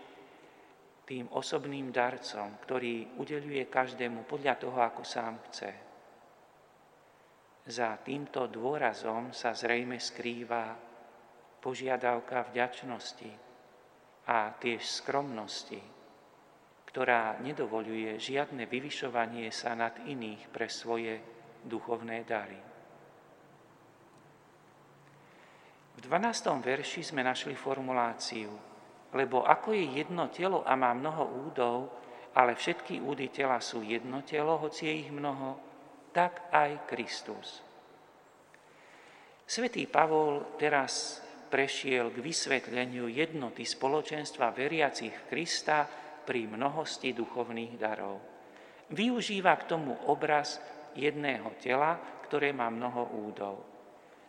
tým 1.10 1.26
osobným 1.34 1.90
darcom, 1.90 2.54
ktorý 2.62 3.18
udeluje 3.18 3.66
každému 3.66 4.30
podľa 4.30 4.54
toho, 4.54 4.78
ako 4.78 5.02
sám 5.02 5.42
chce. 5.50 5.74
Za 7.66 7.98
týmto 7.98 8.46
dôrazom 8.46 9.34
sa 9.34 9.50
zrejme 9.50 9.98
skrýva 9.98 10.70
požiadavka 11.58 12.46
vďačnosti 12.54 13.43
a 14.28 14.56
tiež 14.56 14.80
skromnosti, 14.80 15.80
ktorá 16.88 17.42
nedovoluje 17.42 18.16
žiadne 18.16 18.70
vyvyšovanie 18.70 19.50
sa 19.50 19.74
nad 19.74 19.98
iných 20.06 20.48
pre 20.48 20.70
svoje 20.70 21.18
duchovné 21.64 22.22
dary. 22.22 22.60
V 25.94 26.00
12. 26.02 26.62
verši 26.62 27.02
sme 27.02 27.26
našli 27.26 27.58
formuláciu, 27.58 28.50
lebo 29.14 29.46
ako 29.46 29.72
je 29.72 30.04
jedno 30.04 30.28
telo 30.28 30.66
a 30.66 30.74
má 30.74 30.90
mnoho 30.94 31.50
údov, 31.50 31.76
ale 32.34 32.58
všetky 32.58 32.98
údy 32.98 33.30
tela 33.30 33.62
sú 33.62 33.80
jedno 33.87 34.26
telo, 34.26 34.58
hoci 34.58 34.90
je 34.90 34.94
ich 35.06 35.10
mnoho, 35.14 35.58
tak 36.10 36.50
aj 36.50 36.87
Kristus. 36.87 37.62
Svetý 39.44 39.87
Pavol 39.87 40.58
teraz 40.58 41.23
prešiel 41.54 42.10
k 42.10 42.18
vysvetleniu 42.18 43.06
jednoty 43.06 43.62
spoločenstva 43.62 44.50
veriacich 44.50 45.30
Krista 45.30 45.86
pri 46.26 46.50
mnohosti 46.50 47.14
duchovných 47.14 47.78
darov. 47.78 48.18
Využíva 48.90 49.54
k 49.62 49.70
tomu 49.70 49.94
obraz 50.10 50.58
jedného 50.98 51.54
tela, 51.62 51.94
ktoré 52.26 52.50
má 52.50 52.66
mnoho 52.74 53.06
údov. 53.30 53.62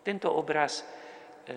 Tento 0.05 0.29
obraz, 0.29 0.85
e, 1.49 1.53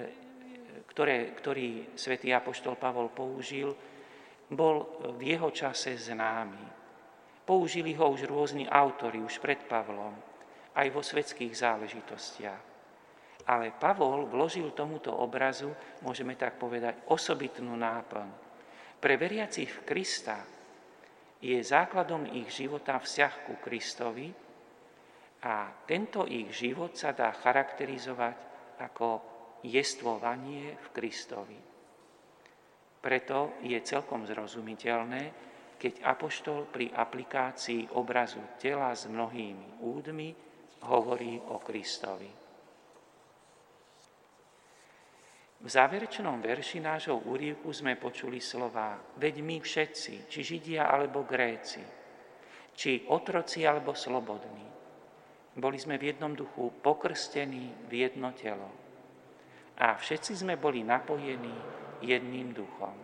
ktoré, 0.89 1.37
ktorý 1.37 1.93
svätý 1.93 2.33
Apoštol 2.33 2.81
Pavol 2.81 3.13
použil, 3.13 3.77
bol 4.49 5.05
v 5.21 5.37
jeho 5.37 5.53
čase 5.53 6.01
známy. 6.01 6.65
Použili 7.45 7.93
ho 7.93 8.09
už 8.09 8.25
rôzni 8.25 8.65
autory, 8.65 9.21
už 9.21 9.37
pred 9.37 9.61
Pavlom, 9.69 10.17
aj 10.73 10.89
vo 10.89 11.05
svetských 11.05 11.53
záležitostiach. 11.53 12.78
Ale 13.47 13.77
Pavol 13.77 14.27
vložil 14.27 14.75
tomuto 14.75 15.15
obrazu, 15.15 15.71
môžeme 16.03 16.35
tak 16.35 16.59
povedať, 16.59 17.07
osobitnú 17.13 17.79
náplň. 17.79 18.29
Pre 18.99 19.15
veriacich 19.15 19.71
v 19.71 19.85
Krista 19.87 20.43
je 21.39 21.55
základom 21.63 22.27
ich 22.35 22.51
života 22.51 22.99
vzťah 22.99 23.35
ku 23.47 23.55
Kristovi 23.63 24.35
a 25.47 25.71
tento 25.87 26.27
ich 26.27 26.51
život 26.51 26.99
sa 26.99 27.15
dá 27.15 27.31
charakterizovať 27.31 28.37
ako 28.83 29.09
jestvovanie 29.63 30.75
v 30.75 30.87
Kristovi. 30.91 31.59
Preto 32.99 33.63
je 33.63 33.79
celkom 33.87 34.27
zrozumiteľné, 34.27 35.23
keď 35.79 36.03
Apoštol 36.03 36.67
pri 36.67 36.91
aplikácii 36.91 37.95
obrazu 37.95 38.43
tela 38.59 38.91
s 38.91 39.07
mnohými 39.07 39.79
údmi 39.87 40.35
hovorí 40.91 41.39
o 41.39 41.63
Kristovi. 41.63 42.48
V 45.59 45.67
záverečnom 45.67 46.39
verši 46.39 46.79
nášho 46.79 47.19
úrivku 47.27 47.75
sme 47.75 47.99
počuli 47.99 48.39
slova 48.39 48.95
Veď 49.19 49.43
my 49.43 49.59
všetci, 49.59 50.31
či 50.31 50.41
Židia 50.47 50.87
alebo 50.87 51.27
Gréci, 51.27 51.83
či 52.79 53.03
otroci 53.11 53.67
alebo 53.67 53.91
slobodní, 53.91 54.69
boli 55.59 55.75
sme 55.75 55.99
v 55.99 56.15
jednom 56.15 56.31
duchu 56.31 56.71
pokrstení 56.79 57.91
v 57.91 58.07
jedno 58.07 58.31
telo. 58.39 58.71
A 59.83 59.99
všetci 59.99 60.47
sme 60.47 60.55
boli 60.55 60.87
napojení 60.87 61.55
jedným 62.07 62.55
duchom. 62.55 62.95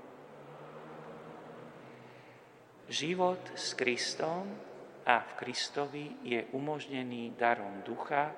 Život 2.87 3.59
s 3.59 3.75
Kristom 3.75 4.47
a 5.03 5.19
v 5.19 5.31
Kristovi 5.43 6.07
je 6.23 6.47
umožnený 6.55 7.35
darom 7.35 7.83
ducha, 7.83 8.31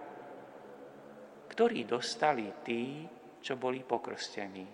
ktorý 1.53 1.85
dostali 1.85 2.49
tí, 2.65 3.05
čo 3.47 3.55
boli 3.55 3.87
pokrstení. 3.87 4.67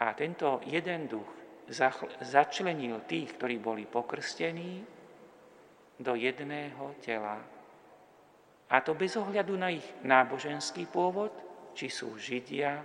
A 0.00 0.16
tento 0.16 0.64
jeden 0.64 1.04
duch 1.04 1.28
začlenil 2.24 3.04
tých, 3.04 3.36
ktorí 3.36 3.60
boli 3.60 3.84
pokrstení, 3.84 4.80
do 6.00 6.16
jedného 6.16 6.96
tela. 7.04 7.36
A 8.72 8.76
to 8.80 8.96
bez 8.96 9.20
ohľadu 9.20 9.52
na 9.60 9.68
ich 9.68 9.84
náboženský 10.00 10.88
pôvod, 10.88 11.36
či 11.76 11.92
sú 11.92 12.16
Židia 12.16 12.80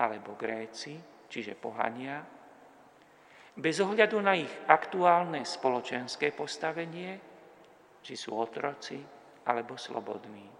alebo 0.00 0.32
Gréci, 0.40 0.96
čiže 1.28 1.52
pohania, 1.60 2.24
bez 3.60 3.76
ohľadu 3.76 4.16
na 4.24 4.40
ich 4.40 4.50
aktuálne 4.72 5.44
spoločenské 5.44 6.32
postavenie, 6.32 7.20
či 8.00 8.16
sú 8.16 8.32
otroci 8.40 8.96
alebo 9.44 9.76
slobodní. 9.76 10.59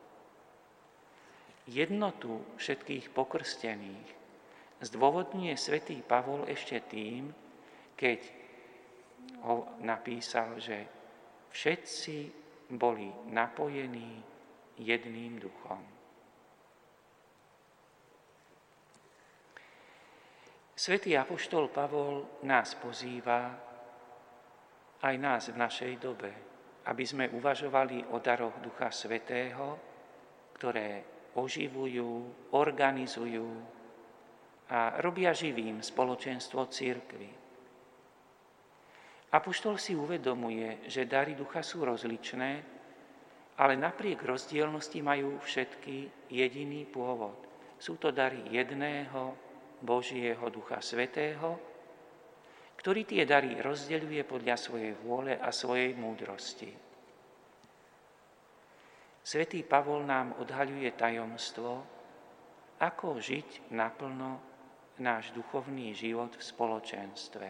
Jednotu 1.69 2.41
všetkých 2.57 3.13
pokrstených 3.13 4.09
zdôvodňuje 4.81 5.55
svätý 5.61 6.01
Pavol 6.01 6.49
ešte 6.49 6.81
tým, 6.89 7.29
keď 7.97 8.21
ho 9.45 9.77
napísal, 9.85 10.57
že 10.57 10.89
všetci 11.53 12.17
boli 12.73 13.13
napojení 13.29 14.23
jedným 14.81 15.37
duchom. 15.37 15.83
Svetý 20.81 21.13
Apoštol 21.13 21.69
Pavol 21.69 22.41
nás 22.49 22.73
pozýva, 22.73 23.53
aj 25.05 25.15
nás 25.21 25.53
v 25.53 25.61
našej 25.61 25.93
dobe, 26.01 26.33
aby 26.89 27.05
sme 27.05 27.29
uvažovali 27.37 28.09
o 28.09 28.17
daroch 28.17 28.57
Ducha 28.65 28.89
Svetého, 28.89 29.77
ktoré 30.57 31.20
oživujú, 31.39 32.27
organizujú 32.55 33.49
a 34.71 35.03
robia 35.03 35.35
živým 35.35 35.83
spoločenstvo 35.83 36.71
církvy. 36.71 37.29
Apoštol 39.31 39.79
si 39.79 39.95
uvedomuje, 39.95 40.91
že 40.91 41.07
dary 41.07 41.39
ducha 41.39 41.63
sú 41.63 41.87
rozličné, 41.87 42.51
ale 43.61 43.75
napriek 43.79 44.27
rozdielnosti 44.27 44.99
majú 45.05 45.39
všetky 45.39 46.27
jediný 46.33 46.83
pôvod. 46.91 47.39
Sú 47.79 47.95
to 48.01 48.11
dary 48.11 48.43
jedného 48.51 49.37
Božieho 49.81 50.43
Ducha 50.51 50.83
Svetého, 50.83 51.57
ktorý 52.81 53.05
tie 53.05 53.23
dary 53.29 53.61
rozdeľuje 53.61 54.23
podľa 54.25 54.57
svojej 54.57 54.93
vôle 55.05 55.37
a 55.37 55.53
svojej 55.53 55.93
múdrosti. 55.95 56.90
Svetý 59.21 59.61
Pavol 59.63 60.09
nám 60.09 60.37
odhaľuje 60.41 60.91
tajomstvo, 60.97 61.71
ako 62.81 63.21
žiť 63.21 63.71
naplno 63.77 64.41
náš 65.01 65.33
duchovný 65.37 65.93
život 65.93 66.33
v 66.37 66.43
spoločenstve. 66.43 67.49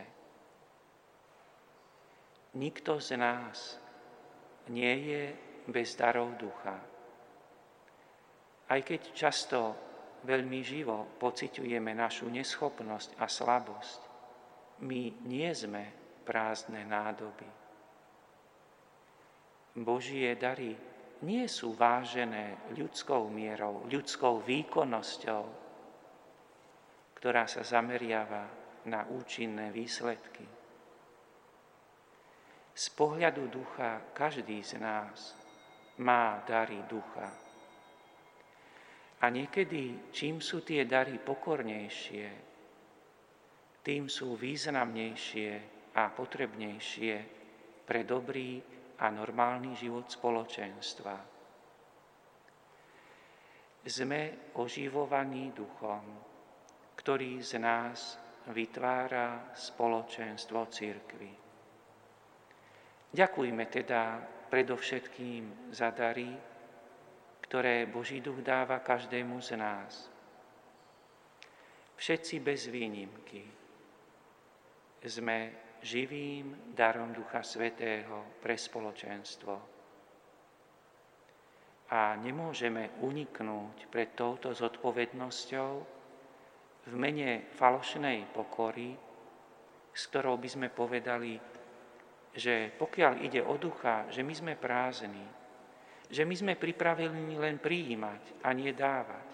Nikto 2.58 2.98
z 2.98 3.14
nás 3.14 3.78
nie 4.74 4.94
je 5.06 5.22
bez 5.70 5.94
darov 5.94 6.34
ducha. 6.34 6.74
Aj 8.70 8.80
keď 8.82 9.14
často 9.14 9.58
veľmi 10.26 10.62
živo 10.66 11.06
pociťujeme 11.18 11.94
našu 11.94 12.26
neschopnosť 12.26 13.18
a 13.22 13.26
slabosť, 13.30 14.00
my 14.82 15.26
nie 15.26 15.50
sme 15.54 15.90
prázdne 16.26 16.82
nádoby. 16.86 17.46
Božie 19.78 20.34
dary 20.34 20.74
nie 21.24 21.44
sú 21.48 21.76
vážené 21.76 22.72
ľudskou 22.76 23.28
mierou, 23.28 23.84
ľudskou 23.88 24.40
výkonnosťou, 24.40 25.44
ktorá 27.20 27.44
sa 27.44 27.60
zameriava 27.60 28.48
na 28.88 29.04
účinné 29.12 29.68
výsledky. 29.68 30.48
Z 32.72 32.86
pohľadu 32.96 33.52
ducha 33.52 34.00
každý 34.16 34.64
z 34.64 34.80
nás 34.80 35.36
má 36.00 36.40
dary 36.48 36.80
ducha 36.88 37.28
a 39.20 39.28
niekedy, 39.28 40.08
čím 40.16 40.40
sú 40.40 40.64
tie 40.64 40.88
dary 40.88 41.20
pokornejšie, 41.20 42.28
tým 43.84 44.08
sú 44.08 44.32
významnejšie 44.40 45.50
a 45.92 46.08
potrebnejšie 46.08 47.14
pre 47.84 48.00
dobrý 48.08 48.79
a 49.00 49.08
normálny 49.08 49.72
život 49.72 50.12
spoločenstva. 50.12 51.16
Sme 53.80 54.52
oživovaní 54.60 55.56
duchom, 55.56 56.04
ktorý 57.00 57.40
z 57.40 57.56
nás 57.56 58.20
vytvára 58.52 59.56
spoločenstvo 59.56 60.68
církvy. 60.68 61.32
Ďakujme 63.10 63.64
teda 63.72 64.20
predovšetkým 64.52 65.72
za 65.72 65.90
dary, 65.96 66.36
ktoré 67.40 67.88
Boží 67.88 68.20
duch 68.20 68.44
dáva 68.44 68.84
každému 68.84 69.40
z 69.40 69.50
nás. 69.56 70.12
Všetci 71.96 72.36
bez 72.44 72.68
výnimky 72.68 73.42
sme 75.04 75.69
živým 75.80 76.76
darom 76.76 77.12
Ducha 77.16 77.40
Svetého 77.40 78.36
pre 78.40 78.56
spoločenstvo. 78.56 79.54
A 81.90 82.14
nemôžeme 82.20 83.02
uniknúť 83.02 83.90
pred 83.90 84.14
touto 84.14 84.54
zodpovednosťou 84.54 85.70
v 86.86 86.94
mene 86.94 87.50
falošnej 87.50 88.30
pokory, 88.30 88.94
s 89.90 90.02
ktorou 90.06 90.38
by 90.38 90.48
sme 90.48 90.68
povedali, 90.70 91.34
že 92.30 92.70
pokiaľ 92.78 93.26
ide 93.26 93.42
o 93.42 93.58
ducha, 93.58 94.06
že 94.06 94.22
my 94.22 94.30
sme 94.30 94.52
prázdni, 94.54 95.26
že 96.06 96.22
my 96.22 96.34
sme 96.34 96.54
pripravení 96.54 97.34
len 97.38 97.58
prijímať 97.58 98.46
a 98.46 98.54
nie 98.54 98.70
dávať. 98.70 99.28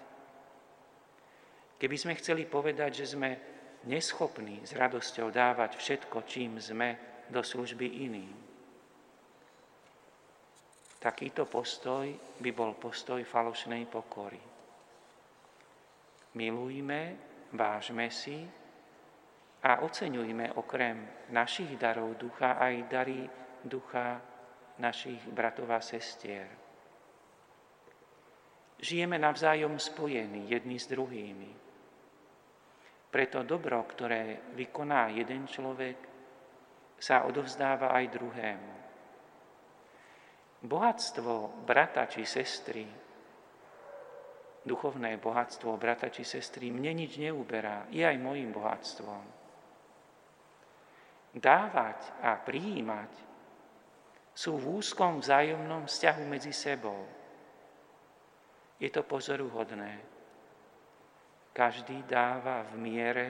Keby 1.77 1.97
sme 2.01 2.17
chceli 2.17 2.49
povedať, 2.49 3.05
že 3.05 3.13
sme 3.13 3.56
neschopní 3.87 4.67
s 4.67 4.75
radosťou 4.75 5.31
dávať 5.31 5.79
všetko, 5.79 6.27
čím 6.27 6.59
sme 6.59 6.99
do 7.31 7.43
služby 7.43 7.87
iným, 8.07 8.35
takýto 10.99 11.47
postoj 11.47 12.11
by 12.43 12.51
bol 12.51 12.75
postoj 12.75 13.23
falošnej 13.23 13.87
pokory. 13.87 14.43
Milujme, 16.35 17.01
vážme 17.55 18.11
si 18.11 18.43
a 19.63 19.81
oceňujme 19.87 20.59
okrem 20.59 21.31
našich 21.31 21.79
darov 21.79 22.19
ducha 22.19 22.59
aj 22.59 22.75
dary 22.91 23.23
ducha 23.65 24.21
našich 24.83 25.23
bratov 25.33 25.71
a 25.73 25.81
sestier. 25.81 26.47
Žijeme 28.77 29.17
navzájom 29.17 29.81
spojení 29.81 30.53
jedni 30.53 30.77
s 30.77 30.87
druhými. 30.87 31.66
Preto 33.07 33.47
dobro, 33.47 33.81
ktoré 33.87 34.53
vykoná 34.53 35.15
jeden 35.15 35.47
človek, 35.47 35.97
sa 36.97 37.29
odovzdáva 37.29 37.93
aj 37.93 38.05
druhému. 38.09 38.73
Bohatstvo 40.67 41.63
brata 41.69 42.09
či 42.09 42.25
sestry, 42.25 42.89
duchovné 44.67 45.21
bohatstvo 45.21 45.77
brata 45.79 46.11
či 46.11 46.27
sestry, 46.27 46.73
mne 46.75 47.07
nič 47.07 47.21
neuberá, 47.21 47.87
je 47.93 48.03
aj 48.03 48.17
mojim 48.19 48.51
bohatstvom. 48.51 49.25
Dávať 51.37 52.25
a 52.25 52.41
prijímať 52.41 53.13
sú 54.33 54.57
v 54.57 54.81
úzkom 54.81 55.21
vzájomnom 55.21 55.85
vzťahu 55.85 56.23
medzi 56.25 56.51
sebou. 56.51 57.05
Je 58.81 58.89
to 58.89 59.05
pozoruhodné. 59.05 60.16
Každý 61.57 62.05
dáva 62.05 62.69
v 62.69 62.77
miere, 62.77 63.29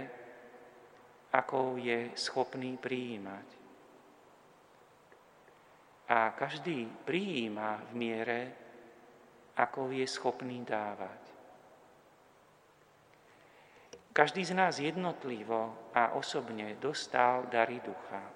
akou 1.31 1.79
je 1.79 2.11
schopný 2.19 2.75
prijímať. 2.75 3.47
A 6.11 6.35
každý 6.35 6.91
prijíma 7.07 7.87
v 7.87 7.93
miere, 7.95 8.41
akou 9.55 9.95
je 9.95 10.03
schopný 10.11 10.67
dávať. 10.67 11.23
Každý 14.11 14.43
z 14.43 14.59
nás 14.59 14.83
jednotlivo 14.83 15.95
a 15.95 16.19
osobne 16.19 16.75
dostal 16.83 17.47
dary 17.47 17.79
ducha. 17.79 18.27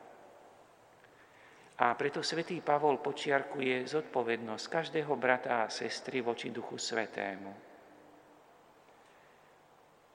A 1.82 1.96
preto 1.98 2.22
svätý 2.22 2.62
Pavol 2.62 3.02
počiarkuje 3.02 3.90
zodpovednosť 3.90 4.64
každého 4.70 5.18
brata 5.18 5.66
a 5.66 5.72
sestry 5.72 6.22
voči 6.22 6.54
Duchu 6.54 6.78
Svetému. 6.78 7.69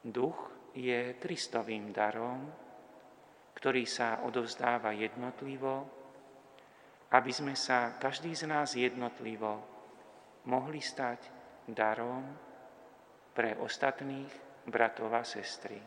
Duch 0.06 0.70
je 0.78 1.18
Kristovým 1.18 1.90
darom, 1.90 2.46
ktorý 3.58 3.90
sa 3.90 4.22
odovzdáva 4.22 4.94
jednotlivo, 4.94 5.90
aby 7.10 7.32
sme 7.34 7.58
sa 7.58 7.98
každý 7.98 8.38
z 8.38 8.46
nás 8.46 8.78
jednotlivo 8.78 9.66
mohli 10.46 10.78
stať 10.78 11.20
darom 11.66 12.22
pre 13.34 13.58
ostatných 13.58 14.30
bratov 14.70 15.10
a 15.10 15.26
sestry. 15.26 15.82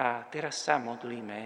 A 0.00 0.24
teraz 0.32 0.56
sa 0.64 0.80
modlíme 0.80 1.40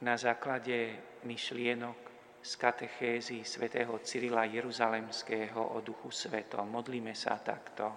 na 0.00 0.14
základe 0.16 0.96
myšlienok 1.28 2.05
z 2.46 2.54
katechézy 2.62 3.42
svätého 3.42 3.98
Cyrila 3.98 4.46
Jeruzalemského 4.46 5.58
o 5.58 5.82
Duchu 5.82 6.14
Svetom. 6.14 6.70
Modlíme 6.70 7.10
sa 7.10 7.42
takto. 7.42 7.90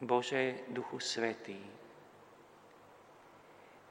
Bože, 0.00 0.64
Duchu 0.72 0.96
Svetý, 0.96 1.60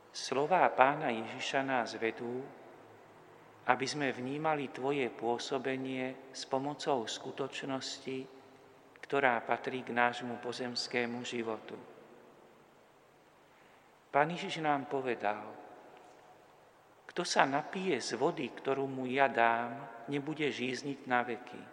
slová 0.10 0.66
pána 0.74 1.14
Ježiša 1.14 1.62
nás 1.62 1.94
vedú, 2.02 2.42
aby 3.70 3.86
sme 3.86 4.10
vnímali 4.10 4.74
Tvoje 4.74 5.06
pôsobenie 5.14 6.34
s 6.34 6.50
pomocou 6.50 7.06
skutočnosti, 7.06 8.26
ktorá 9.06 9.38
patrí 9.46 9.86
k 9.86 9.94
nášmu 9.94 10.42
pozemskému 10.42 11.22
životu. 11.22 11.78
Pán 14.10 14.34
Ježiš 14.34 14.66
nám 14.66 14.90
povedal, 14.90 15.65
kto 17.16 17.24
sa 17.24 17.48
napije 17.48 17.96
z 18.04 18.20
vody, 18.20 18.52
ktorú 18.52 18.92
mu 18.92 19.08
ja 19.08 19.32
dám, 19.32 20.04
nebude 20.12 20.52
žízniť 20.52 21.08
na 21.08 21.24
veky. 21.24 21.64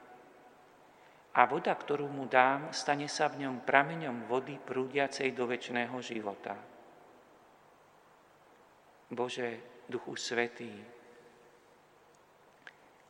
a 1.35 1.49
voda, 1.51 1.75
ktorú 1.75 2.07
mu 2.07 2.31
dám, 2.31 2.71
stane 2.71 3.11
sa 3.11 3.27
v 3.27 3.43
ňom 3.43 3.67
prameňom 3.67 4.31
vody 4.31 4.55
prúdiacej 4.61 5.35
do 5.35 5.49
väčšného 5.51 5.97
života. 5.99 6.55
Bože, 9.11 9.83
Duchu 9.89 10.15
Svetý, 10.15 10.71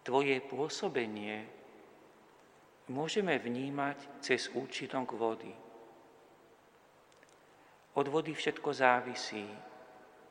Tvoje 0.03 0.41
pôsobenie 0.41 1.47
môžeme 2.91 3.39
vnímať 3.39 4.25
cez 4.25 4.51
účinok 4.51 5.15
vody. 5.15 5.53
Od 7.95 8.07
vody 8.09 8.35
všetko 8.35 8.73
závisí. 8.73 9.47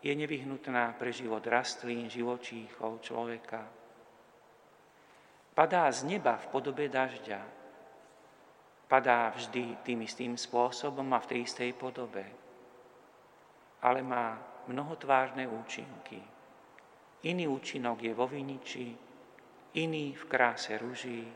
Je 0.02 0.14
nevyhnutná 0.18 0.98
pre 0.98 1.14
život 1.14 1.46
rastlín, 1.46 2.10
živočíchov, 2.10 3.06
človeka. 3.06 3.62
Padá 5.54 5.86
z 5.94 6.10
neba 6.10 6.42
v 6.42 6.50
podobe 6.50 6.90
dažďa. 6.90 7.42
Padá 8.90 9.30
vždy 9.30 9.78
tým 9.86 10.02
istým 10.02 10.34
spôsobom 10.34 11.06
a 11.14 11.22
v 11.22 11.30
tej 11.30 11.40
istej 11.46 11.72
podobe. 11.78 12.26
Ale 13.86 14.02
má 14.02 14.42
mnohotvárne 14.68 15.46
účinky. 15.46 16.18
Iný 17.22 17.46
účinok 17.46 18.02
je 18.02 18.14
vo 18.18 18.26
viniči, 18.26 18.98
iný 19.78 20.18
v 20.18 20.24
kráse 20.26 20.74
ruží, 20.82 21.30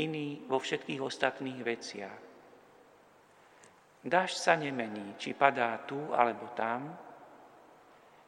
iný 0.00 0.40
vo 0.48 0.56
všetkých 0.56 1.00
ostatných 1.02 1.60
veciach. 1.60 2.20
Dáž 4.00 4.32
sa 4.32 4.56
nemení, 4.56 5.12
či 5.20 5.36
padá 5.36 5.76
tu 5.84 6.08
alebo 6.16 6.48
tam, 6.56 6.96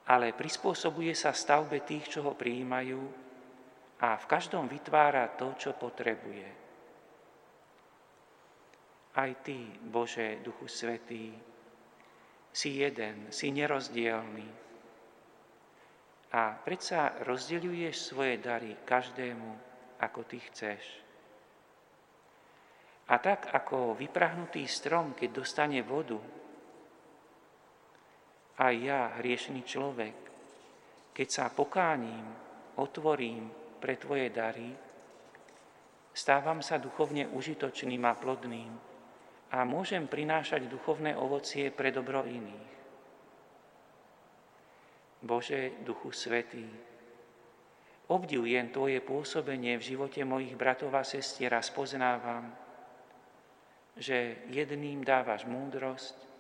ale 0.09 0.35
prispôsobuje 0.35 1.15
sa 1.15 1.31
stavbe 1.31 1.87
tých, 1.87 2.19
čo 2.19 2.27
ho 2.27 2.33
prijímajú 2.35 3.03
a 4.03 4.19
v 4.19 4.25
každom 4.27 4.67
vytvára 4.67 5.31
to, 5.39 5.55
čo 5.55 5.79
potrebuje. 5.79 6.49
Aj 9.13 9.31
Ty, 9.45 9.59
Bože, 9.87 10.41
Duchu 10.41 10.67
Svetý, 10.67 11.31
si 12.51 12.81
jeden, 12.81 13.29
si 13.31 13.53
nerozdielný, 13.53 14.63
a 16.33 16.57
predsa 16.57 17.21
rozdeľuješ 17.29 17.97
svoje 18.09 18.41
dary 18.41 18.73
každému, 18.89 19.51
ako 20.01 20.21
ty 20.25 20.41
chceš. 20.41 20.81
A 23.13 23.21
tak 23.21 23.53
ako 23.53 23.93
vyprahnutý 23.93 24.65
strom, 24.65 25.13
keď 25.13 25.45
dostane 25.45 25.85
vodu, 25.85 26.17
aj 28.59 28.75
ja, 28.77 29.17
hriešný 29.21 29.65
človek, 29.65 30.17
keď 31.13 31.29
sa 31.29 31.45
pokáním, 31.49 32.25
otvorím 32.77 33.49
pre 33.81 33.97
tvoje 33.97 34.29
dary, 34.33 34.73
stávam 36.13 36.61
sa 36.61 36.77
duchovne 36.77 37.29
užitočným 37.33 38.05
a 38.05 38.13
plodným 38.17 38.73
a 39.53 39.59
môžem 39.69 40.09
prinášať 40.09 40.69
duchovné 40.69 41.17
ovocie 41.17 41.69
pre 41.69 41.93
dobro 41.93 42.25
iných. 42.25 42.73
Bože, 45.23 45.79
Duchu 45.87 46.11
Svetý, 46.11 46.67
obdivujem 48.11 48.75
Tvoje 48.75 48.99
pôsobenie 48.99 49.79
v 49.79 49.87
živote 49.95 50.27
mojich 50.27 50.59
bratov 50.59 50.91
a 50.99 51.07
sestier 51.07 51.55
a 51.55 51.63
spoznávam, 51.63 52.51
že 53.95 54.43
jedným 54.51 55.05
dávaš 55.07 55.47
múdrosť, 55.47 56.32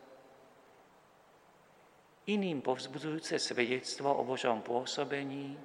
iným 2.27 2.63
povzbudzujúce 2.63 3.39
svedectvo 3.39 4.15
o 4.15 4.23
Božom 4.23 4.63
pôsobení, 4.63 5.59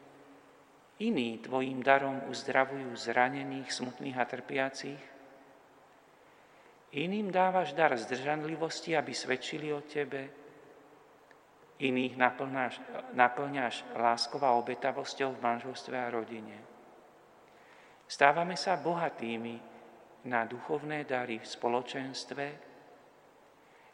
iní 0.97 1.37
Tvojim 1.37 1.85
darom 1.85 2.25
uzdravujú 2.25 2.89
zranených, 2.97 3.69
smutných 3.69 4.17
a 4.17 4.25
trpiacich, 4.25 5.01
iným 6.97 7.29
dávaš 7.29 7.77
dar 7.77 7.93
zdržanlivosti, 7.93 8.97
aby 8.97 9.13
svedčili 9.13 9.69
o 9.69 9.85
Tebe, 9.85 10.33
iných 11.77 12.17
naplňaš, 12.17 12.73
naplňaš 13.13 13.75
láskou 13.93 14.41
a 14.41 14.57
obetavosťou 14.57 15.37
v 15.37 15.43
manželstve 15.45 15.93
a 15.93 16.09
rodine. 16.09 16.57
Stávame 18.09 18.57
sa 18.57 18.81
bohatými 18.81 19.61
na 20.25 20.49
duchovné 20.49 21.05
dary 21.05 21.37
v 21.37 21.45
spoločenstve, 21.45 22.45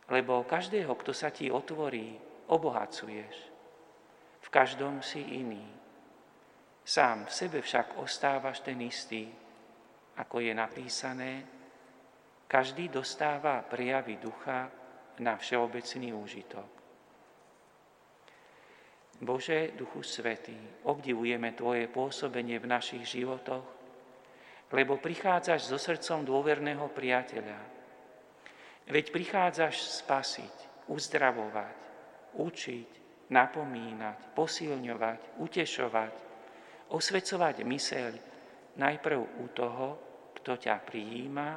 lebo 0.07 0.47
každého, 0.47 0.95
kto 0.95 1.11
sa 1.11 1.27
ti 1.27 1.51
otvorí, 1.51 2.32
obohacuješ. 2.47 3.35
V 4.43 4.47
každom 4.49 4.99
si 4.99 5.19
iný. 5.19 5.63
Sám 6.83 7.25
v 7.25 7.31
sebe 7.31 7.59
však 7.63 7.95
ostávaš 7.97 8.59
ten 8.59 8.79
istý, 8.83 9.31
ako 10.19 10.43
je 10.43 10.51
napísané, 10.51 11.31
každý 12.47 12.91
dostáva 12.91 13.63
prejavy 13.65 14.19
ducha 14.19 14.69
na 15.23 15.39
všeobecný 15.39 16.13
úžitok. 16.13 16.69
Bože, 19.23 19.71
Duchu 19.79 20.03
Svetý, 20.03 20.57
obdivujeme 20.83 21.55
Tvoje 21.55 21.87
pôsobenie 21.87 22.59
v 22.59 22.67
našich 22.67 23.07
životoch, 23.07 23.63
lebo 24.73 24.99
prichádzaš 24.99 25.69
so 25.69 25.79
srdcom 25.79 26.27
dôverného 26.27 26.83
priateľa. 26.91 27.61
Veď 28.89 29.15
prichádzaš 29.15 30.03
spasiť, 30.03 30.89
uzdravovať, 30.91 31.77
učiť, 32.37 32.89
napomínať, 33.33 34.35
posilňovať, 34.37 35.41
utešovať, 35.41 36.13
osvecovať 36.93 37.55
myseľ 37.65 38.11
najprv 38.77 39.19
u 39.41 39.45
toho, 39.53 39.87
kto 40.41 40.59
ťa 40.59 40.75
prijíma 40.83 41.49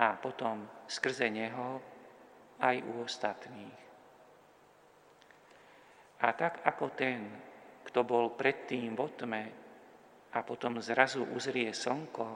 a 0.00 0.06
potom 0.20 0.68
skrze 0.86 1.32
neho 1.32 1.80
aj 2.60 2.76
u 2.84 2.92
ostatných. 3.02 3.80
A 6.20 6.28
tak 6.36 6.60
ako 6.68 6.92
ten, 6.92 7.24
kto 7.88 8.04
bol 8.04 8.36
predtým 8.36 8.92
v 8.92 9.08
tme 9.16 9.44
a 10.30 10.38
potom 10.44 10.76
zrazu 10.78 11.24
uzrie 11.32 11.72
slnko, 11.72 12.28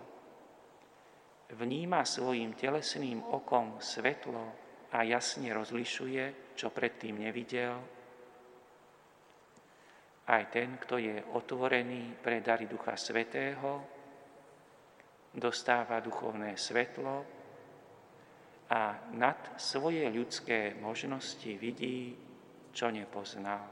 vníma 1.53 2.03
svojim 2.09 2.57
telesným 2.57 3.21
okom 3.21 3.77
svetlo 3.79 4.64
a 4.95 5.03
jasne 5.03 5.51
rozlišuje, 5.51 6.55
čo 6.55 6.71
predtým 6.71 7.19
nevidel, 7.19 7.75
aj 10.25 10.43
ten, 10.49 10.81
kto 10.81 10.97
je 10.97 11.21
otvorený 11.37 12.17
pre 12.23 12.41
dary 12.41 12.65
Ducha 12.65 12.97
Svetého, 12.97 13.85
dostáva 15.35 16.01
duchovné 16.01 16.57
svetlo 16.57 17.27
a 18.71 19.13
nad 19.13 19.37
svoje 19.61 20.07
ľudské 20.09 20.73
možnosti 20.79 21.51
vidí, 21.59 22.17
čo 22.73 22.89
nepoznal. 22.89 23.69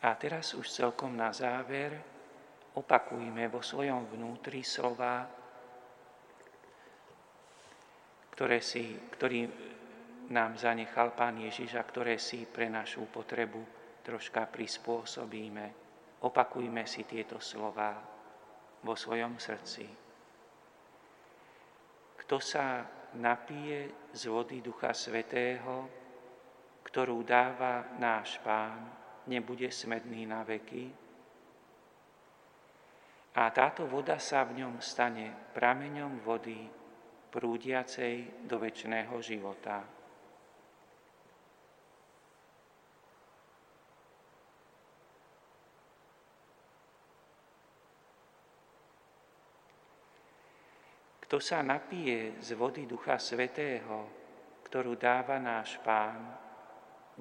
A 0.00 0.16
teraz 0.16 0.54
už 0.54 0.70
celkom 0.70 1.18
na 1.18 1.34
záver 1.34 2.19
opakujme 2.76 3.50
vo 3.50 3.58
svojom 3.64 4.06
vnútri 4.14 4.62
slova, 4.62 5.26
ktoré 8.36 8.62
si, 8.62 8.94
ktorý 9.10 9.50
nám 10.30 10.54
zanechal 10.54 11.12
Pán 11.12 11.42
Ježiš 11.42 11.74
a 11.74 11.82
ktoré 11.82 12.16
si 12.16 12.46
pre 12.46 12.70
našu 12.70 13.10
potrebu 13.10 13.60
troška 14.06 14.46
prispôsobíme. 14.46 15.66
Opakujme 16.22 16.86
si 16.86 17.02
tieto 17.04 17.42
slova 17.42 17.98
vo 18.80 18.94
svojom 18.94 19.36
srdci. 19.36 19.84
Kto 22.20 22.36
sa 22.38 22.86
napije 23.18 24.08
z 24.14 24.22
vody 24.30 24.62
Ducha 24.62 24.94
Svetého, 24.94 25.90
ktorú 26.86 27.26
dáva 27.26 27.98
náš 27.98 28.38
Pán, 28.46 28.86
nebude 29.26 29.68
smedný 29.68 30.24
na 30.30 30.46
veky. 30.46 31.09
A 33.30 33.46
táto 33.54 33.86
voda 33.86 34.18
sa 34.18 34.42
v 34.42 34.62
ňom 34.62 34.82
stane 34.82 35.54
prameňom 35.54 36.18
vody 36.26 36.66
prúdiacej 37.30 38.46
do 38.50 38.58
väčšného 38.58 39.14
života. 39.22 39.86
Kto 51.22 51.38
sa 51.38 51.62
napije 51.62 52.42
z 52.42 52.58
vody 52.58 52.90
Ducha 52.90 53.14
Svetého, 53.14 54.10
ktorú 54.66 54.98
dáva 54.98 55.38
náš 55.38 55.78
Pán, 55.86 56.18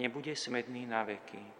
nebude 0.01 0.33
smedný 0.33 0.89
na 0.89 1.05
veky 1.05 1.59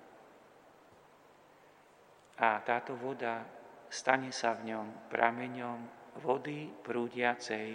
a 2.40 2.64
táto 2.64 2.96
voda 2.96 3.59
stane 3.90 4.30
sa 4.30 4.54
v 4.54 4.72
ňom 4.74 5.10
prameňom 5.10 5.80
vody 6.22 6.70
prúdiacej 6.86 7.68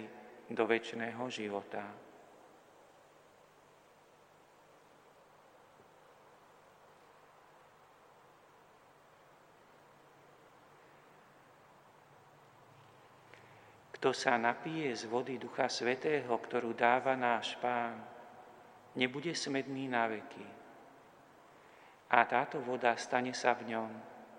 do 0.49 0.63
väčšného 0.63 1.23
života. 1.27 1.83
Kto 14.05 14.13
sa 14.13 14.37
napije 14.37 14.93
z 14.93 15.09
vody 15.09 15.41
Ducha 15.41 15.65
Svetého, 15.65 16.29
ktorú 16.29 16.77
dáva 16.77 17.17
náš 17.17 17.57
Pán, 17.57 17.97
nebude 18.93 19.33
smedný 19.33 19.89
na 19.89 20.05
veky. 20.05 20.45
A 22.13 22.21
táto 22.29 22.61
voda 22.61 22.93
stane 23.01 23.33
sa 23.33 23.57
v 23.57 23.73
ňom 23.73 23.89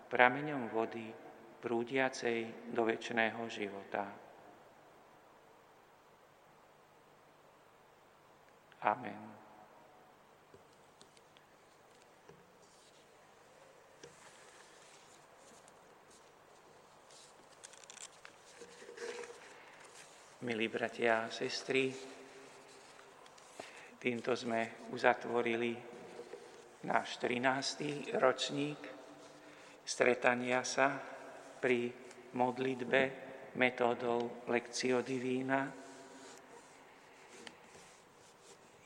prameňom 0.06 0.70
vody, 0.70 1.25
prúdiacej 1.66 2.70
do 2.70 2.86
väčšného 2.86 3.42
života. 3.50 4.06
Amen. 8.86 9.22
Milí 20.46 20.70
bratia 20.70 21.26
a 21.26 21.34
sestry, 21.34 21.90
týmto 23.98 24.38
sme 24.38 24.86
uzatvorili 24.94 25.74
náš 26.86 27.18
13. 27.18 28.14
ročník 28.22 28.78
stretania 29.82 30.62
sa 30.62 31.15
pri 31.60 31.90
modlitbe 32.36 33.00
metódou 33.56 34.44
Lectio 34.52 35.00
Divina. 35.00 35.64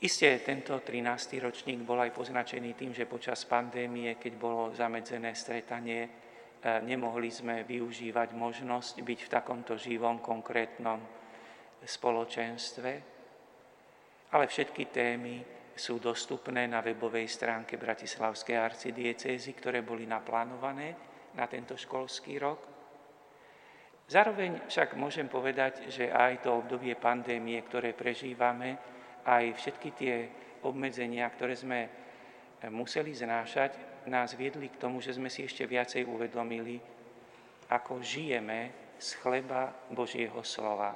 Isté, 0.01 0.41
tento 0.41 0.73
13. 0.81 1.37
ročník 1.37 1.85
bol 1.85 2.01
aj 2.01 2.09
poznačený 2.09 2.73
tým, 2.73 2.89
že 2.89 3.05
počas 3.05 3.45
pandémie, 3.45 4.17
keď 4.17 4.33
bolo 4.33 4.73
zamedzené 4.73 5.37
stretanie, 5.37 6.01
eh, 6.01 6.81
nemohli 6.81 7.29
sme 7.29 7.61
využívať 7.61 8.33
možnosť 8.33 9.05
byť 9.05 9.19
v 9.27 9.29
takomto 9.29 9.77
živom, 9.77 10.17
konkrétnom 10.17 10.97
spoločenstve, 11.85 12.91
ale 14.33 14.45
všetky 14.47 14.83
témy 14.89 15.35
sú 15.77 16.01
dostupné 16.01 16.65
na 16.65 16.81
webovej 16.81 17.27
stránke 17.29 17.77
Bratislavskej 17.77 18.57
arcidiecézy, 18.57 19.53
ktoré 19.53 19.81
boli 19.85 20.05
naplánované 20.05 21.10
na 21.35 21.47
tento 21.47 21.79
školský 21.79 22.39
rok. 22.39 22.59
Zároveň 24.11 24.67
však 24.67 24.99
môžem 24.99 25.31
povedať, 25.31 25.87
že 25.87 26.11
aj 26.11 26.43
to 26.43 26.59
obdobie 26.59 26.99
pandémie, 26.99 27.63
ktoré 27.63 27.95
prežívame, 27.95 28.75
aj 29.23 29.55
všetky 29.55 29.89
tie 29.95 30.15
obmedzenia, 30.67 31.31
ktoré 31.31 31.55
sme 31.55 31.79
museli 32.69 33.15
znášať, 33.15 34.03
nás 34.11 34.33
viedli 34.35 34.67
k 34.67 34.81
tomu, 34.81 34.99
že 34.99 35.15
sme 35.15 35.31
si 35.31 35.47
ešte 35.47 35.63
viacej 35.63 36.03
uvedomili, 36.09 36.81
ako 37.71 38.03
žijeme 38.03 38.91
z 38.99 39.09
chleba 39.21 39.71
Božieho 39.89 40.43
slova. 40.43 40.91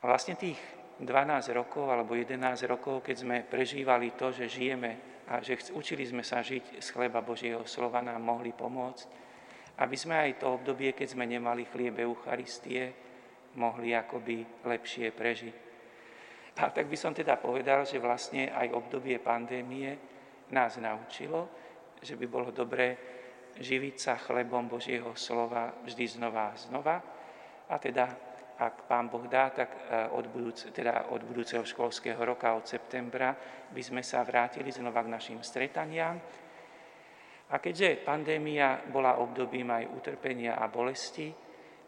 A 0.00 0.04
vlastne 0.04 0.34
tých 0.34 0.58
12 1.00 1.06
rokov 1.54 1.86
alebo 1.86 2.18
11 2.18 2.66
rokov, 2.66 3.00
keď 3.06 3.16
sme 3.16 3.36
prežívali 3.46 4.12
to, 4.18 4.34
že 4.34 4.50
žijeme 4.50 5.13
a 5.28 5.40
že 5.40 5.56
učili 5.72 6.04
sme 6.04 6.20
sa 6.20 6.44
žiť 6.44 6.80
z 6.80 6.88
chleba 6.92 7.24
Božieho 7.24 7.64
slova, 7.64 8.04
nám 8.04 8.20
mohli 8.20 8.52
pomôcť, 8.52 9.06
aby 9.80 9.96
sme 9.96 10.14
aj 10.20 10.44
to 10.44 10.54
obdobie, 10.54 10.92
keď 10.92 11.16
sme 11.16 11.24
nemali 11.24 11.66
chliebe 11.66 12.04
Eucharistie, 12.04 12.92
mohli 13.56 13.94
akoby 13.94 14.66
lepšie 14.66 15.10
prežiť. 15.14 15.56
A 16.54 16.70
tak 16.70 16.86
by 16.86 16.94
som 16.94 17.10
teda 17.10 17.34
povedal, 17.34 17.82
že 17.82 17.98
vlastne 17.98 18.50
aj 18.54 18.70
obdobie 18.70 19.18
pandémie 19.18 19.98
nás 20.54 20.78
naučilo, 20.78 21.50
že 21.98 22.14
by 22.14 22.26
bolo 22.30 22.54
dobré 22.54 22.94
živiť 23.58 23.96
sa 23.98 24.14
chlebom 24.18 24.66
Božieho 24.66 25.14
slova 25.18 25.74
vždy 25.82 26.04
znova 26.18 26.54
a 26.54 26.58
znova 26.58 26.96
a 27.70 27.74
teda 27.78 28.33
ak 28.58 28.86
pán 28.86 29.10
Boh 29.10 29.26
dá, 29.26 29.50
tak 29.50 29.70
e, 29.74 30.08
od, 30.14 30.26
budúc, 30.30 30.70
teda 30.70 31.10
od 31.10 31.22
budúceho 31.26 31.66
školského 31.66 32.18
roka, 32.22 32.54
od 32.54 32.66
septembra, 32.66 33.34
by 33.70 33.82
sme 33.82 34.02
sa 34.02 34.22
vrátili 34.22 34.70
znova 34.70 35.02
k 35.02 35.12
našim 35.12 35.40
stretaniam. 35.42 36.16
A 37.50 37.54
keďže 37.58 38.02
pandémia 38.06 38.82
bola 38.88 39.18
obdobím 39.18 39.70
aj 39.70 39.90
utrpenia 39.90 40.56
a 40.58 40.70
bolesti, 40.70 41.34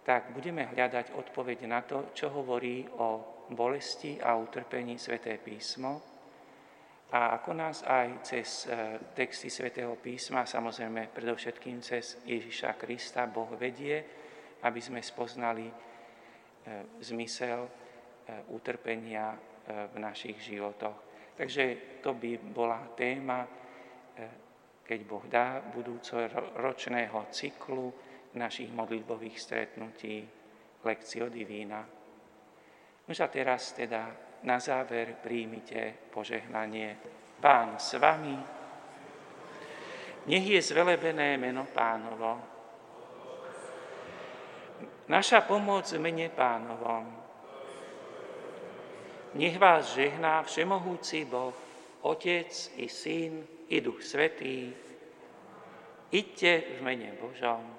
tak 0.06 0.30
budeme 0.30 0.70
hľadať 0.70 1.14
odpoveď 1.14 1.58
na 1.66 1.82
to, 1.82 2.14
čo 2.14 2.30
hovorí 2.30 2.86
o 2.98 3.42
bolesti 3.50 4.18
a 4.22 4.38
utrpení 4.38 4.98
Sveté 4.98 5.38
písmo 5.38 6.16
a 7.06 7.38
ako 7.38 7.50
nás 7.54 7.86
aj 7.86 8.26
cez 8.26 8.66
e, 8.66 8.98
texty 9.14 9.46
Svetého 9.46 9.94
písma, 9.94 10.42
samozrejme 10.42 11.14
predovšetkým 11.14 11.78
cez 11.78 12.18
Ježiša 12.26 12.74
Krista, 12.74 13.30
Boh 13.30 13.54
vedie, 13.54 14.02
aby 14.66 14.80
sme 14.82 14.98
spoznali 14.98 15.70
zmysel 17.00 17.66
e, 17.66 17.70
utrpenia 18.50 19.34
e, 19.34 19.38
v 19.92 19.96
našich 19.98 20.40
životoch. 20.42 20.98
Takže 21.36 21.64
to 22.00 22.16
by 22.16 22.40
bola 22.40 22.80
téma, 22.96 23.44
keď 24.80 25.00
Boh 25.04 25.20
dá, 25.28 25.60
budúco 25.60 26.16
ročného 26.56 27.28
cyklu 27.28 27.92
našich 28.40 28.72
modlitbových 28.72 29.36
stretnutí 29.36 30.24
Lekcio 30.80 31.28
Divína. 31.28 31.84
Už 33.04 33.20
a 33.20 33.28
teraz 33.28 33.76
teda 33.76 34.08
na 34.48 34.56
záver 34.62 35.20
príjmite 35.20 36.08
požehnanie. 36.08 36.96
Pán 37.36 37.76
s 37.76 38.00
vami, 38.00 38.38
nech 40.26 40.46
je 40.46 40.60
zvelebené 40.62 41.36
meno 41.36 41.68
pánovo, 41.68 42.55
Naša 45.06 45.46
pomoc 45.46 45.86
v 45.92 46.02
mene 46.02 46.26
pánovom. 46.34 47.06
Nech 49.38 49.54
vás 49.54 49.94
žehná 49.94 50.42
všemohúci 50.42 51.28
Boh, 51.30 51.54
Otec 52.02 52.50
i 52.80 52.90
Syn 52.90 53.46
i 53.70 53.78
Duch 53.78 54.02
Svetý. 54.02 54.74
Iďte 56.10 56.78
v 56.78 56.80
mene 56.82 57.14
Božom. 57.22 57.75